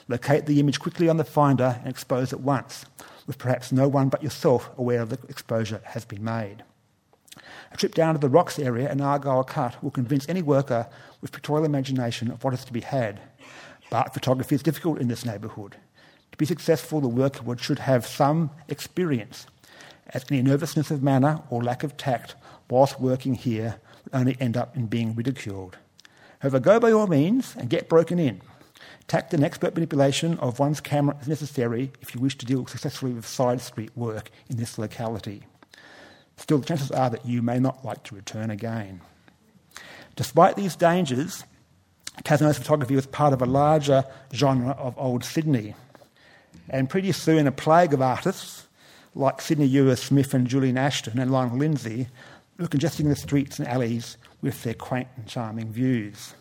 Locate 0.08 0.46
the 0.46 0.60
image 0.60 0.80
quickly 0.80 1.08
on 1.08 1.16
the 1.16 1.24
finder 1.24 1.78
and 1.80 1.88
expose 1.88 2.32
at 2.32 2.40
once, 2.40 2.84
with 3.26 3.38
perhaps 3.38 3.72
no 3.72 3.88
one 3.88 4.08
but 4.08 4.22
yourself 4.22 4.70
aware 4.76 5.00
of 5.00 5.10
the 5.10 5.18
exposure 5.28 5.80
has 5.84 6.04
been 6.04 6.24
made. 6.24 6.64
A 7.72 7.76
trip 7.76 7.94
down 7.94 8.14
to 8.14 8.20
the 8.20 8.28
rocks 8.28 8.58
area 8.58 8.90
in 8.90 9.00
Argyle 9.00 9.44
Cut 9.44 9.82
will 9.82 9.90
convince 9.90 10.28
any 10.28 10.42
worker 10.42 10.88
with 11.20 11.32
pictorial 11.32 11.64
imagination 11.64 12.30
of 12.30 12.44
what 12.44 12.52
is 12.52 12.64
to 12.66 12.72
be 12.72 12.80
had. 12.80 13.20
But 13.90 14.12
photography 14.12 14.54
is 14.54 14.62
difficult 14.62 15.00
in 15.00 15.08
this 15.08 15.24
neighbourhood. 15.24 15.76
To 16.32 16.38
be 16.38 16.44
successful, 16.44 17.00
the 17.00 17.08
worker 17.08 17.42
should 17.58 17.78
have 17.78 18.06
some 18.06 18.50
experience, 18.68 19.46
as 20.10 20.24
any 20.30 20.42
nervousness 20.42 20.90
of 20.90 21.02
manner 21.02 21.42
or 21.48 21.62
lack 21.62 21.82
of 21.82 21.96
tact 21.96 22.34
whilst 22.68 23.00
working 23.00 23.34
here 23.34 23.76
would 24.04 24.14
only 24.14 24.36
end 24.40 24.56
up 24.56 24.76
in 24.76 24.86
being 24.86 25.14
ridiculed. 25.14 25.78
However, 26.42 26.58
go 26.58 26.80
by 26.80 26.90
all 26.90 27.06
means 27.06 27.54
and 27.56 27.70
get 27.70 27.88
broken 27.88 28.18
in. 28.18 28.40
Tact 29.06 29.32
and 29.32 29.44
expert 29.44 29.74
manipulation 29.74 30.38
of 30.40 30.58
one's 30.58 30.80
camera 30.80 31.16
is 31.20 31.28
necessary 31.28 31.92
if 32.00 32.16
you 32.16 32.20
wish 32.20 32.36
to 32.38 32.46
deal 32.46 32.66
successfully 32.66 33.12
with 33.12 33.24
side 33.24 33.60
street 33.60 33.92
work 33.94 34.28
in 34.50 34.56
this 34.56 34.76
locality. 34.76 35.44
Still, 36.36 36.58
the 36.58 36.66
chances 36.66 36.90
are 36.90 37.10
that 37.10 37.24
you 37.24 37.42
may 37.42 37.60
not 37.60 37.84
like 37.84 38.02
to 38.04 38.16
return 38.16 38.50
again. 38.50 39.02
Despite 40.16 40.56
these 40.56 40.74
dangers, 40.74 41.44
Cazneaux's 42.24 42.58
photography 42.58 42.96
was 42.96 43.06
part 43.06 43.32
of 43.32 43.40
a 43.40 43.46
larger 43.46 44.04
genre 44.32 44.72
of 44.72 44.98
old 44.98 45.24
Sydney. 45.24 45.76
And 46.68 46.90
pretty 46.90 47.12
soon, 47.12 47.46
a 47.46 47.52
plague 47.52 47.94
of 47.94 48.02
artists 48.02 48.66
like 49.14 49.40
Sydney 49.40 49.66
Ure 49.66 49.94
Smith 49.94 50.34
and 50.34 50.48
Julian 50.48 50.76
Ashton 50.76 51.20
and 51.20 51.30
Lionel 51.30 51.58
Lindsay 51.58 52.08
were 52.58 52.66
congesting 52.66 53.08
the 53.08 53.14
streets 53.14 53.60
and 53.60 53.68
alleys 53.68 54.16
with 54.42 54.62
their 54.64 54.74
quaint 54.74 55.08
and 55.16 55.26
charming 55.26 55.72
views. 55.72 56.34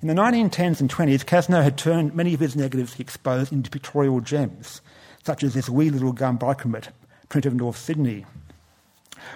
In 0.00 0.08
the 0.08 0.14
1910s 0.14 0.80
and 0.80 0.90
20s, 0.90 1.24
Cazneaux 1.24 1.62
had 1.62 1.78
turned 1.78 2.14
many 2.14 2.34
of 2.34 2.40
his 2.40 2.54
negatives 2.54 2.94
he 2.94 3.02
exposed 3.02 3.52
into 3.52 3.70
pictorial 3.70 4.20
gems, 4.20 4.80
such 5.22 5.42
as 5.42 5.54
this 5.54 5.68
wee 5.68 5.90
little 5.90 6.12
gum 6.12 6.38
bichromate 6.38 6.88
print 7.28 7.46
of 7.46 7.54
North 7.54 7.78
Sydney, 7.78 8.26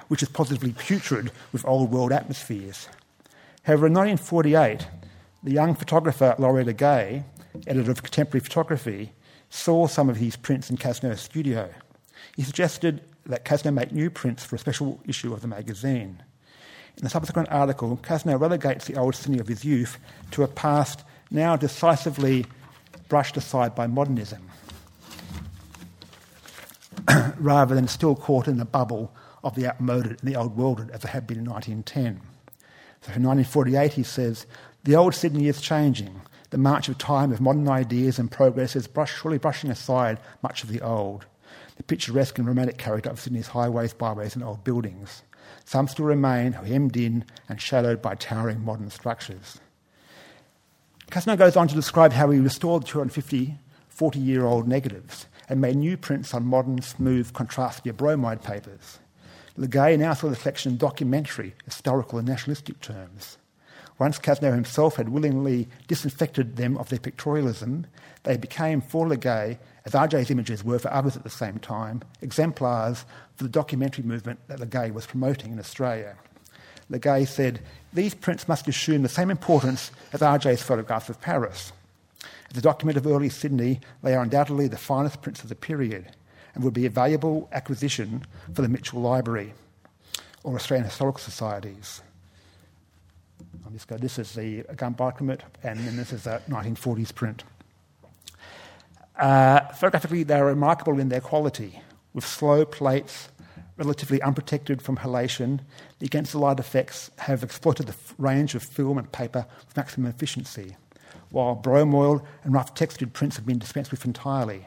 which 0.09 0.23
is 0.23 0.29
positively 0.29 0.73
putrid 0.73 1.33
with 1.53 1.67
old 1.67 1.91
world 1.91 2.13
atmospheres. 2.13 2.89
However, 3.63 3.87
in 3.87 3.95
1948, 3.95 4.87
the 5.43 5.53
young 5.53 5.75
photographer 5.75 6.35
Laurence 6.39 6.67
Le 6.67 6.75
Guay, 6.75 7.25
editor 7.67 7.91
of 7.91 8.03
Contemporary 8.03 8.45
Photography, 8.45 9.13
saw 9.51 9.87
some 9.87 10.11
of 10.11 10.19
these 10.19 10.37
prints 10.37 10.69
in 10.69 10.77
Cazneaux's 10.77 11.23
studio. 11.23 11.71
He 12.37 12.43
suggested 12.43 13.03
that 13.25 13.45
Cazneaux 13.45 13.75
make 13.75 13.93
new 13.93 14.11
prints 14.11 14.45
for 14.45 14.57
a 14.57 14.59
special 14.59 15.01
issue 15.07 15.33
of 15.33 15.41
the 15.41 15.49
magazine. 15.49 16.23
In 16.99 17.05
the 17.05 17.11
subsequent 17.11 17.49
article, 17.53 17.97
Cazneaux 18.03 18.41
relegates 18.41 18.87
the 18.87 18.97
old 18.97 19.15
Sydney 19.15 19.39
of 19.39 19.47
his 19.47 19.65
youth 19.65 19.99
to 20.33 20.43
a 20.43 20.49
past 20.49 21.05
now 21.31 21.55
decisively 21.55 22.45
brushed 23.09 23.37
aside 23.37 23.77
by 23.77 23.87
modernism, 23.87 24.51
rather 27.39 27.77
than 27.77 27.87
still 27.87 28.17
caught 28.17 28.49
in 28.49 28.57
the 28.57 28.65
bubble 28.65 29.15
of 29.45 29.55
the 29.55 29.69
outmoded 29.69 30.19
and 30.21 30.29
the 30.29 30.35
old 30.35 30.57
worlded 30.57 30.91
as 30.91 31.05
it 31.05 31.11
had 31.11 31.25
been 31.25 31.39
in 31.39 31.45
1910. 31.45 32.21
So 33.03 33.13
in 33.13 33.23
1948, 33.23 33.93
he 33.93 34.03
says, 34.03 34.47
The 34.83 34.97
old 34.97 35.15
Sydney 35.15 35.47
is 35.47 35.61
changing. 35.61 36.21
The 36.51 36.59
march 36.59 36.89
of 36.89 36.99
time 36.99 37.31
of 37.31 37.41
modern 37.41 37.69
ideas 37.69 38.19
and 38.19 38.29
progress 38.29 38.75
is 38.75 38.89
brush, 38.89 39.21
surely 39.21 39.39
brushing 39.39 39.71
aside 39.71 40.19
much 40.43 40.65
of 40.65 40.69
the 40.69 40.81
old. 40.81 41.27
The 41.77 41.85
picturesque 41.85 42.39
and 42.39 42.49
romantic 42.49 42.77
character 42.77 43.09
of 43.09 43.21
Sydney's 43.21 43.47
highways, 43.47 43.95
byways, 43.95 44.35
and 44.35 44.43
old 44.43 44.65
buildings. 44.65 45.23
Some 45.65 45.89
still 45.89 46.07
remain 46.07 46.53
hemmed 46.53 46.97
in 46.97 47.25
and 47.49 47.61
shadowed 47.61 48.03
by 48.03 48.15
towering 48.15 48.65
modern 48.65 48.91
structures. 48.91 49.59
Cazneaux 51.11 51.37
goes 51.37 51.57
on 51.57 51.69
to 51.69 51.75
describe 51.75 52.13
how 52.13 52.31
he 52.31 52.39
restored 52.39 52.85
250 52.87 53.59
40 53.89 54.21
year 54.21 54.45
old 54.45 54.69
negatives 54.69 55.27
and 55.49 55.61
made 55.61 55.75
new 55.75 55.97
prints 55.97 56.33
on 56.33 56.47
modern, 56.47 56.81
smooth, 56.81 57.33
contrastive 57.33 57.97
bromide 57.97 58.45
papers. 58.45 59.01
Le 59.57 59.67
Guay 59.67 59.99
now 59.99 60.15
saw 60.15 60.29
the 60.29 60.37
collection 60.37 60.77
documentary, 60.77 61.55
historical, 61.65 62.19
and 62.19 62.29
nationalistic 62.29 62.81
terms. 62.81 63.38
Once 63.99 64.19
Cazneaux 64.19 64.55
himself 64.55 64.97
had 64.97 65.09
willingly 65.09 65.69
disinfected 65.89 66.57
them 66.57 66.77
of 66.77 66.89
their 66.89 67.01
pictorialism, 67.01 67.85
they 68.23 68.37
became 68.37 68.81
for 68.81 69.09
Le 69.09 69.17
Guay 69.17 69.59
as 69.85 69.95
Atget's 69.95 70.31
images 70.31 70.63
were 70.63 70.79
for 70.79 70.93
others 70.93 71.17
at 71.17 71.25
the 71.25 71.31
same 71.31 71.59
time, 71.59 72.03
exemplars 72.23 73.05
for 73.35 73.43
the 73.43 73.49
documentary 73.49 74.05
movement 74.05 74.39
that 74.47 74.61
Le 74.61 74.67
Guay 74.67 74.93
was 74.93 75.07
promoting 75.07 75.53
in 75.53 75.59
Australia. 75.59 76.17
Le 76.91 76.99
Guay 76.99 77.27
said, 77.27 77.61
These 77.93 78.15
prints 78.15 78.47
must 78.47 78.69
assume 78.69 79.03
the 79.03 79.09
same 79.09 79.31
importance 79.31 79.91
as 80.13 80.23
Atget's 80.23 80.63
photographs 80.63 81.09
of 81.09 81.21
Paris. 81.21 81.73
As 82.51 82.57
a 82.57 82.63
document 82.63 82.97
of 82.97 83.07
early 83.07 83.29
Sydney, 83.29 83.81
they 84.03 84.15
are 84.15 84.23
undoubtedly 84.23 84.69
the 84.69 84.79
finest 84.79 85.23
prints 85.23 85.43
of 85.43 85.49
the 85.49 85.55
period 85.55 86.13
and 86.55 86.65
would 86.65 86.73
be 86.73 86.87
a 86.87 86.91
valuable 86.91 87.49
acquisition 87.53 88.25
for 88.55 88.63
the 88.63 88.69
Mitchell 88.69 89.01
Library 89.01 89.53
or 90.45 90.55
Australian 90.55 90.85
Historical 90.87 91.21
Societies. 91.21 92.01
Just 93.73 93.89
go, 93.89 93.99
this 93.99 94.19
is 94.19 94.33
the 94.33 94.63
gum 94.77 94.95
bichromate, 94.95 95.41
and 95.63 95.79
then 95.81 95.97
this 95.97 96.13
is 96.13 96.27
a 96.27 96.43
1940s 96.49 97.15
print. 97.15 97.45
Uh, 99.17 99.61
photographically, 99.73 100.23
they 100.23 100.37
are 100.37 100.47
remarkable 100.47 100.99
in 100.99 101.09
their 101.09 101.21
quality, 101.21 101.83
with 102.15 102.25
slow 102.25 102.65
plates, 102.65 103.29
relatively 103.77 104.23
unprotected 104.23 104.81
from 104.81 104.97
halation. 104.97 105.61
The 105.99 106.07
against 106.07 106.33
the 106.33 106.39
light 106.39 106.59
effects 106.59 107.11
have 107.19 107.43
exploited 107.43 107.87
the 107.87 107.97
range 108.17 108.55
of 108.55 108.63
film 108.63 108.97
and 108.97 109.11
paper 109.11 109.47
with 109.67 109.77
maximum 109.77 110.09
efficiency, 110.11 110.77
while 111.31 111.55
bromoil 111.55 112.25
and 112.45 112.55
rough 112.55 112.75
textured 112.75 113.13
prints 113.13 113.37
have 113.37 113.47
been 113.47 113.59
dispensed 113.59 113.91
with 113.91 114.05
entirely. 114.05 114.67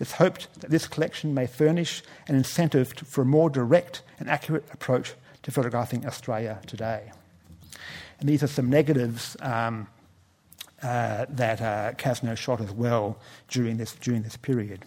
It's 0.00 0.12
hoped 0.12 0.60
that 0.60 0.70
this 0.70 0.86
collection 0.86 1.34
may 1.34 1.46
furnish 1.46 2.02
an 2.26 2.34
incentive 2.34 2.92
for 2.92 3.22
a 3.22 3.26
more 3.26 3.50
direct 3.50 4.02
and 4.18 4.28
accurate 4.28 4.64
approach 4.72 5.14
to 5.42 5.50
photographing 5.50 6.06
Australia 6.06 6.60
today. 6.66 7.12
And 8.24 8.30
these 8.30 8.42
are 8.42 8.46
some 8.46 8.70
negatives 8.70 9.36
um, 9.40 9.86
uh, 10.82 11.26
that 11.28 11.60
uh, 11.60 11.92
Cazneaux 11.98 12.38
shot 12.38 12.58
as 12.62 12.70
well 12.70 13.18
during 13.48 13.76
this, 13.76 13.92
during 13.96 14.22
this 14.22 14.38
period. 14.38 14.86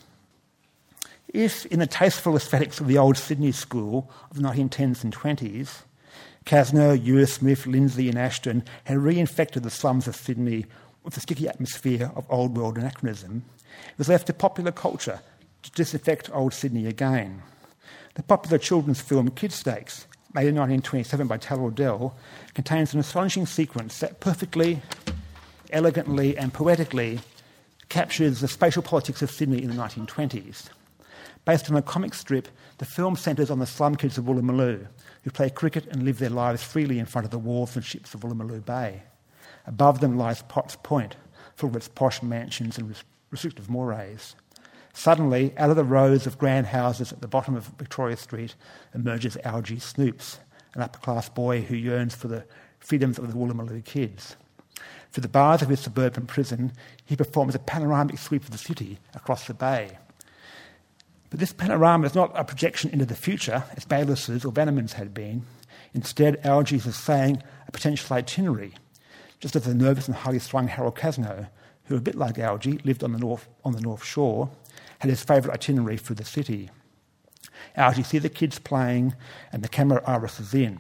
If, 1.28 1.67
in 1.67 1.78
the 1.78 1.86
tasteful 1.86 2.36
aesthetics 2.36 2.80
of 2.80 2.88
the 2.88 2.97
old 2.97 3.15
Sydney 3.15 3.52
school 3.52 4.10
of 4.32 4.38
the 4.38 4.41
1910s 4.41 5.04
and 5.04 5.15
20s, 5.15 5.84
Cazneaux, 6.45 6.93
Ure 6.93 7.28
Smith, 7.28 7.67
Lindsay, 7.67 8.10
and 8.10 8.17
Ashton 8.17 8.63
had 8.86 8.97
reinfected 8.97 9.62
the 9.62 9.69
slums 9.69 10.08
of 10.08 10.15
Sydney 10.15 10.65
with 11.04 11.13
the 11.13 11.19
sticky 11.19 11.47
atmosphere 11.47 12.12
of 12.15 12.26
old 12.32 12.58
world 12.58 12.80
anachronism, 12.80 13.43
it 13.91 14.00
was 14.00 14.10
left 14.10 14.26
to 14.26 14.34
popular 14.34 14.71
culture 14.71 15.21
to 15.62 15.71
disinfect 15.73 16.32
old 16.34 16.56
Sydney 16.56 16.88
again. 16.88 17.43
The 18.15 18.23
popular 18.23 18.58
children's 18.58 19.00
film 19.00 19.30
Kid 19.30 19.52
Stakes, 19.52 20.08
made 20.38 20.50
in 20.50 20.56
1927 20.56 21.26
by 21.26 21.38
Tal 21.38 21.58
Ordell, 21.58 22.13
contains 22.54 22.93
an 22.93 23.00
astonishing 23.00 23.47
sequence 23.47 24.00
that 24.02 24.19
perfectly 24.19 24.84
elegantly 25.71 26.38
and 26.38 26.54
poetically 26.54 27.19
captures 27.89 28.39
the 28.39 28.47
spatial 28.47 28.84
politics 28.84 29.23
of 29.23 29.32
Sydney 29.32 29.63
in 29.63 29.69
the 29.69 29.76
1920s. 29.76 30.69
Based 31.43 31.71
on 31.71 31.76
a 31.76 31.82
comic 31.82 32.13
strip, 32.13 32.50
the 32.78 32.86
film 32.86 33.15
centres 33.15 33.50
on 33.50 33.58
the 33.58 33.65
slum 33.65 33.95
kids 33.95 34.19
of 34.19 34.26
Woolloomooloo, 34.26 34.86
who 35.23 35.32
play 35.32 35.50
cricket 35.50 35.88
and 35.88 36.04
live 36.04 36.19
their 36.19 36.30
lives 36.30 36.62
freely 36.62 37.00
in 37.00 37.08
front 37.08 37.26
of 37.26 37.32
the 37.32 37.39
wharves 37.39 37.76
and 37.76 37.84
ships 37.84 38.13
of 38.13 38.21
Woolloomooloo 38.21 38.63
Bay. 38.63 39.02
Above 39.65 40.02
them 40.02 40.19
lies 40.19 40.43
Potts 40.43 40.78
Point, 40.84 41.15
full 41.56 41.69
of 41.69 41.76
its 41.76 41.88
posh 41.88 42.21
mansions 42.21 42.78
and 42.78 42.95
restrictive 43.32 43.71
mores. 43.71 44.36
Suddenly, 44.97 45.53
out 45.57 45.69
of 45.69 45.75
the 45.75 45.83
rows 45.83 46.25
of 46.25 46.39
grand 46.39 46.65
houses 46.65 47.12
at 47.12 47.21
the 47.21 47.27
bottom 47.27 47.55
of 47.55 47.67
Victoria 47.77 48.17
Street 48.17 48.55
emerges 48.95 49.38
Algie 49.43 49.77
Snoops, 49.77 50.39
an 50.73 50.81
upper 50.81 50.97
class 50.97 51.29
boy 51.29 51.62
who 51.62 51.75
yearns 51.75 52.15
for 52.15 52.27
the 52.27 52.45
freedoms 52.79 53.19
of 53.19 53.27
the 53.27 53.38
Woolloomooloo 53.38 53.86
kids. 53.86 54.36
Through 55.12 55.21
the 55.21 55.27
bars 55.27 55.62
of 55.62 55.69
his 55.69 55.81
suburban 55.81 56.25
prison, 56.25 56.71
he 57.05 57.15
performs 57.15 57.53
a 57.53 57.60
panoramic 57.60 58.17
sweep 58.17 58.43
of 58.43 58.49
the 58.49 58.57
city 58.57 58.97
across 59.13 59.45
the 59.45 59.53
bay. 59.53 59.99
But 61.29 61.39
this 61.39 61.53
panorama 61.53 62.07
is 62.07 62.15
not 62.15 62.31
a 62.33 62.43
projection 62.43 62.89
into 62.89 63.05
the 63.05 63.13
future, 63.13 63.65
as 63.75 63.86
Bayliss's 63.86 64.43
or 64.43 64.51
Bannerman's 64.51 64.93
had 64.93 65.13
been. 65.13 65.43
Instead, 65.93 66.43
Algie's 66.43 66.88
is 66.88 66.95
saying 66.95 67.43
a 67.67 67.71
potential 67.71 68.15
itinerary, 68.15 68.73
just 69.39 69.55
as 69.55 69.65
the 69.65 69.75
nervous 69.75 70.07
and 70.07 70.17
highly 70.17 70.39
strung 70.39 70.67
Harold 70.67 70.95
Cazneaux, 70.95 71.49
who, 71.83 71.95
a 71.95 72.01
bit 72.01 72.15
like 72.15 72.39
Algie, 72.39 72.79
lived 72.83 73.03
on 73.03 73.12
the 73.12 73.19
north, 73.19 73.47
on 73.63 73.73
the 73.73 73.81
north 73.81 74.03
shore, 74.03 74.49
had 74.99 75.10
his 75.10 75.23
favourite 75.23 75.53
itinerary 75.53 75.97
through 75.97 76.15
the 76.15 76.25
city. 76.25 76.69
Algie 77.75 78.03
sees 78.03 78.21
the 78.21 78.29
kids 78.29 78.60
playing, 78.60 79.15
and 79.51 79.63
the 79.63 79.69
camera 79.69 80.01
irises 80.05 80.53
in. 80.53 80.79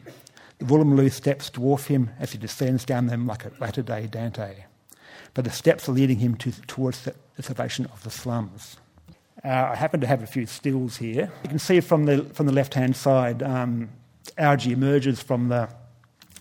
The 0.59 0.65
Woolloomooloo 0.65 1.11
steps 1.11 1.49
dwarf 1.49 1.85
him 1.85 2.09
as 2.19 2.31
he 2.31 2.37
descends 2.37 2.83
down 2.83 3.07
them 3.07 3.27
like 3.27 3.45
a 3.45 3.51
latter 3.59 3.83
day 3.83 4.07
Dante. 4.07 4.65
But 5.33 5.45
the 5.45 5.51
steps 5.51 5.87
are 5.87 5.91
leading 5.91 6.17
him 6.17 6.35
to, 6.37 6.51
towards 6.63 7.03
the, 7.03 7.13
the 7.35 7.43
salvation 7.43 7.85
of 7.85 8.03
the 8.03 8.09
slums. 8.09 8.77
Uh, 9.45 9.69
I 9.71 9.75
happen 9.75 10.01
to 10.01 10.07
have 10.07 10.23
a 10.23 10.27
few 10.27 10.47
stills 10.47 10.97
here. 10.97 11.31
You 11.43 11.49
can 11.49 11.59
see 11.59 11.79
from 11.79 12.05
the, 12.05 12.23
from 12.33 12.47
the 12.47 12.51
left 12.51 12.73
hand 12.73 12.95
side, 12.95 13.43
um, 13.43 13.89
emerges 14.39 15.21
from, 15.21 15.49
the, 15.49 15.69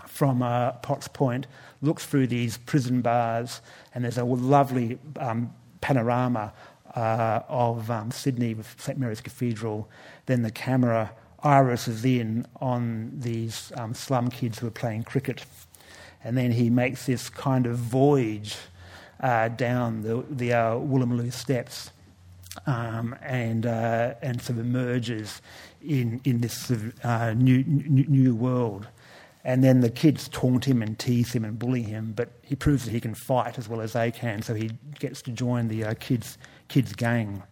from 0.06 0.42
uh, 0.42 0.72
Potts 0.72 1.08
Point, 1.08 1.46
looks 1.82 2.06
through 2.06 2.28
these 2.28 2.56
prison 2.56 3.02
bars, 3.02 3.60
and 3.94 4.02
there's 4.02 4.16
a 4.16 4.24
lovely 4.24 4.98
um, 5.20 5.52
panorama 5.82 6.54
uh, 6.96 7.42
of 7.48 7.90
um, 7.90 8.10
Sydney 8.10 8.54
with 8.54 8.74
St 8.80 8.98
Mary's 8.98 9.20
Cathedral. 9.20 9.88
Then 10.26 10.42
the 10.42 10.50
camera 10.50 11.12
irises 11.42 12.04
in 12.04 12.46
on 12.60 13.12
these 13.14 13.70
um, 13.76 13.94
slum 13.94 14.30
kids 14.30 14.58
who 14.58 14.66
are 14.66 14.72
playing 14.72 15.04
cricket. 15.04 15.44
And 16.24 16.36
then 16.36 16.50
he 16.50 16.70
makes 16.70 17.06
this 17.06 17.28
kind 17.28 17.66
of 17.66 17.76
voyage 17.76 18.56
uh, 19.20 19.48
down 19.48 20.02
the, 20.02 20.24
the 20.28 20.52
uh, 20.52 20.74
Woolloomooloo 20.74 21.32
steps 21.32 21.90
um, 22.66 23.14
and, 23.22 23.66
uh, 23.66 24.14
and 24.22 24.40
sort 24.40 24.58
of 24.58 24.64
emerges 24.64 25.40
in, 25.82 26.20
in 26.24 26.40
this 26.40 26.70
uh, 27.04 27.34
new, 27.34 27.62
new, 27.64 28.06
new 28.06 28.34
world. 28.34 28.88
And 29.44 29.62
then 29.62 29.80
the 29.80 29.90
kids 29.90 30.28
taunt 30.28 30.64
him 30.64 30.82
and 30.82 30.98
tease 30.98 31.32
him 31.32 31.44
and 31.44 31.56
bully 31.56 31.82
him, 31.82 32.12
but 32.16 32.30
he 32.42 32.56
proves 32.56 32.84
that 32.84 32.90
he 32.90 33.00
can 33.00 33.14
fight 33.14 33.58
as 33.58 33.68
well 33.68 33.80
as 33.80 33.92
they 33.92 34.10
can, 34.10 34.42
so 34.42 34.54
he 34.54 34.72
gets 34.98 35.22
to 35.22 35.30
join 35.30 35.68
the 35.68 35.84
uh, 35.84 35.94
kids, 36.00 36.36
kids' 36.68 36.94
gang. 36.94 37.42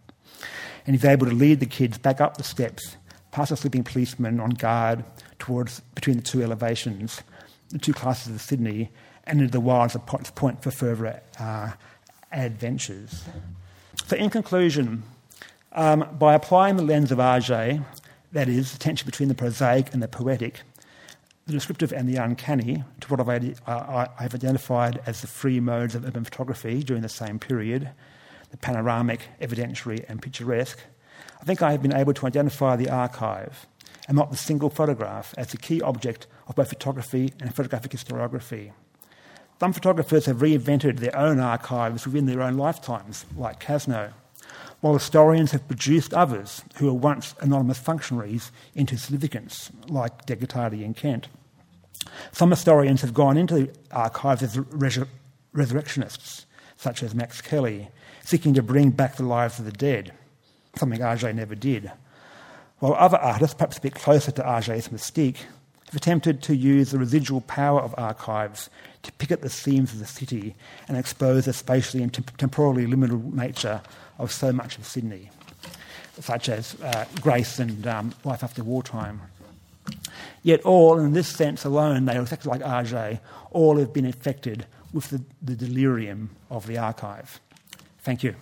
And 0.85 0.95
he's 0.95 1.05
able 1.05 1.25
to 1.27 1.33
lead 1.33 1.59
the 1.59 1.65
kids 1.65 1.97
back 1.97 2.21
up 2.21 2.37
the 2.37 2.43
steps, 2.43 2.97
past 3.31 3.51
a 3.51 3.55
sleeping 3.55 3.83
policeman 3.83 4.39
on 4.39 4.51
guard 4.51 5.03
towards 5.39 5.79
between 5.95 6.17
the 6.17 6.23
two 6.23 6.43
elevations, 6.43 7.21
the 7.69 7.79
two 7.79 7.93
classes 7.93 8.33
of 8.33 8.41
Sydney, 8.41 8.91
and 9.25 9.39
into 9.41 9.51
the 9.51 9.59
wilds 9.59 9.95
of 9.95 10.05
Potts 10.05 10.31
Point 10.31 10.61
for 10.61 10.71
further 10.71 11.21
uh, 11.39 11.71
adventures. 12.31 13.23
So, 14.05 14.15
in 14.15 14.29
conclusion, 14.29 15.03
um, 15.71 16.07
by 16.19 16.35
applying 16.35 16.77
the 16.77 16.83
lens 16.83 17.11
of 17.11 17.17
Atget, 17.17 17.83
that 18.31 18.47
is, 18.47 18.71
the 18.71 18.79
tension 18.79 19.05
between 19.05 19.29
the 19.29 19.35
prosaic 19.35 19.93
and 19.93 20.03
the 20.03 20.07
poetic, 20.07 20.61
the 21.47 21.53
descriptive 21.53 21.91
and 21.91 22.07
the 22.07 22.17
uncanny, 22.17 22.83
to 23.01 23.07
what 23.07 23.27
I've, 23.27 23.61
I've 23.67 24.35
identified 24.35 25.01
as 25.05 25.21
the 25.21 25.27
three 25.27 25.59
modes 25.59 25.95
of 25.95 26.05
urban 26.05 26.23
photography 26.23 26.83
during 26.83 27.01
the 27.01 27.09
same 27.09 27.39
period 27.39 27.89
panoramic, 28.61 29.21
evidentiary, 29.41 30.05
and 30.07 30.21
picturesque, 30.21 30.79
I 31.41 31.43
think 31.45 31.61
I 31.61 31.71
have 31.71 31.81
been 31.81 31.95
able 31.95 32.13
to 32.13 32.27
identify 32.27 32.75
the 32.75 32.89
archive 32.89 33.67
and 34.07 34.15
not 34.15 34.31
the 34.31 34.37
single 34.37 34.69
photograph 34.69 35.33
as 35.37 35.47
the 35.47 35.57
key 35.57 35.81
object 35.81 36.27
of 36.47 36.55
both 36.55 36.69
photography 36.69 37.33
and 37.39 37.53
photographic 37.53 37.91
historiography. 37.91 38.71
Some 39.59 39.73
photographers 39.73 40.25
have 40.25 40.37
reinvented 40.37 40.99
their 40.99 41.15
own 41.17 41.39
archives 41.39 42.05
within 42.05 42.25
their 42.25 42.41
own 42.41 42.57
lifetimes, 42.57 43.25
like 43.37 43.59
Cazneaux, 43.59 44.11
while 44.81 44.93
historians 44.93 45.51
have 45.51 45.67
produced 45.67 46.13
others 46.13 46.63
who 46.75 46.87
were 46.87 46.93
once 46.93 47.33
anonymous 47.39 47.79
functionaries 47.79 48.51
into 48.75 48.97
significance, 48.97 49.71
like 49.87 50.25
Degotardi 50.25 50.83
in 50.83 50.93
Kent. 50.93 51.29
Some 52.31 52.49
historians 52.49 53.01
have 53.01 53.13
gone 53.13 53.37
into 53.37 53.55
the 53.55 53.69
archives 53.91 54.43
as 54.43 54.57
resur- 54.57 55.07
resurrectionists, 55.53 56.45
such 56.75 57.01
as 57.01 57.15
Max 57.15 57.41
Kelly, 57.41 57.89
seeking 58.25 58.55
to 58.55 58.63
bring 58.63 58.89
back 58.89 59.15
the 59.15 59.23
lives 59.23 59.59
of 59.59 59.65
the 59.65 59.71
dead, 59.71 60.11
something 60.75 60.99
Atget 60.99 61.35
never 61.35 61.55
did. 61.55 61.91
While 62.79 62.95
other 62.95 63.17
artists, 63.17 63.53
perhaps 63.53 63.77
a 63.77 63.81
bit 63.81 63.93
closer 63.93 64.31
to 64.31 64.41
Atget's 64.41 64.89
mystique, 64.89 65.37
have 65.85 65.95
attempted 65.95 66.41
to 66.43 66.55
use 66.55 66.89
the 66.91 66.97
residual 66.97 67.41
power 67.41 67.79
of 67.79 67.93
archives 67.97 68.69
to 69.03 69.11
pick 69.13 69.31
at 69.31 69.41
the 69.41 69.49
themes 69.49 69.93
of 69.93 69.99
the 69.99 70.07
city 70.07 70.55
and 70.87 70.97
expose 70.97 71.45
the 71.45 71.53
spatially 71.53 72.01
and 72.01 72.13
temporally 72.39 72.87
liminal 72.87 73.31
nature 73.31 73.81
of 74.17 74.31
so 74.31 74.51
much 74.51 74.79
of 74.79 74.85
Sydney, 74.85 75.29
such 76.19 76.49
as 76.49 76.75
uh, 76.81 77.05
grace 77.21 77.59
and 77.59 77.85
um, 77.85 78.13
life 78.23 78.43
after 78.43 78.63
wartime. 78.63 79.21
Yet 80.41 80.61
all, 80.61 80.97
in 80.99 81.13
this 81.13 81.27
sense 81.27 81.63
alone, 81.63 82.05
they 82.05 82.17
are 82.17 82.21
exactly 82.23 82.49
like 82.49 82.61
Atget, 82.61 83.19
all 83.51 83.77
have 83.77 83.93
been 83.93 84.05
infected 84.05 84.65
with 84.91 85.09
the, 85.09 85.21
the 85.43 85.55
delirium 85.55 86.31
of 86.49 86.65
the 86.65 86.79
archive. 86.79 87.39
Thank 88.05 88.23
you. 88.23 88.35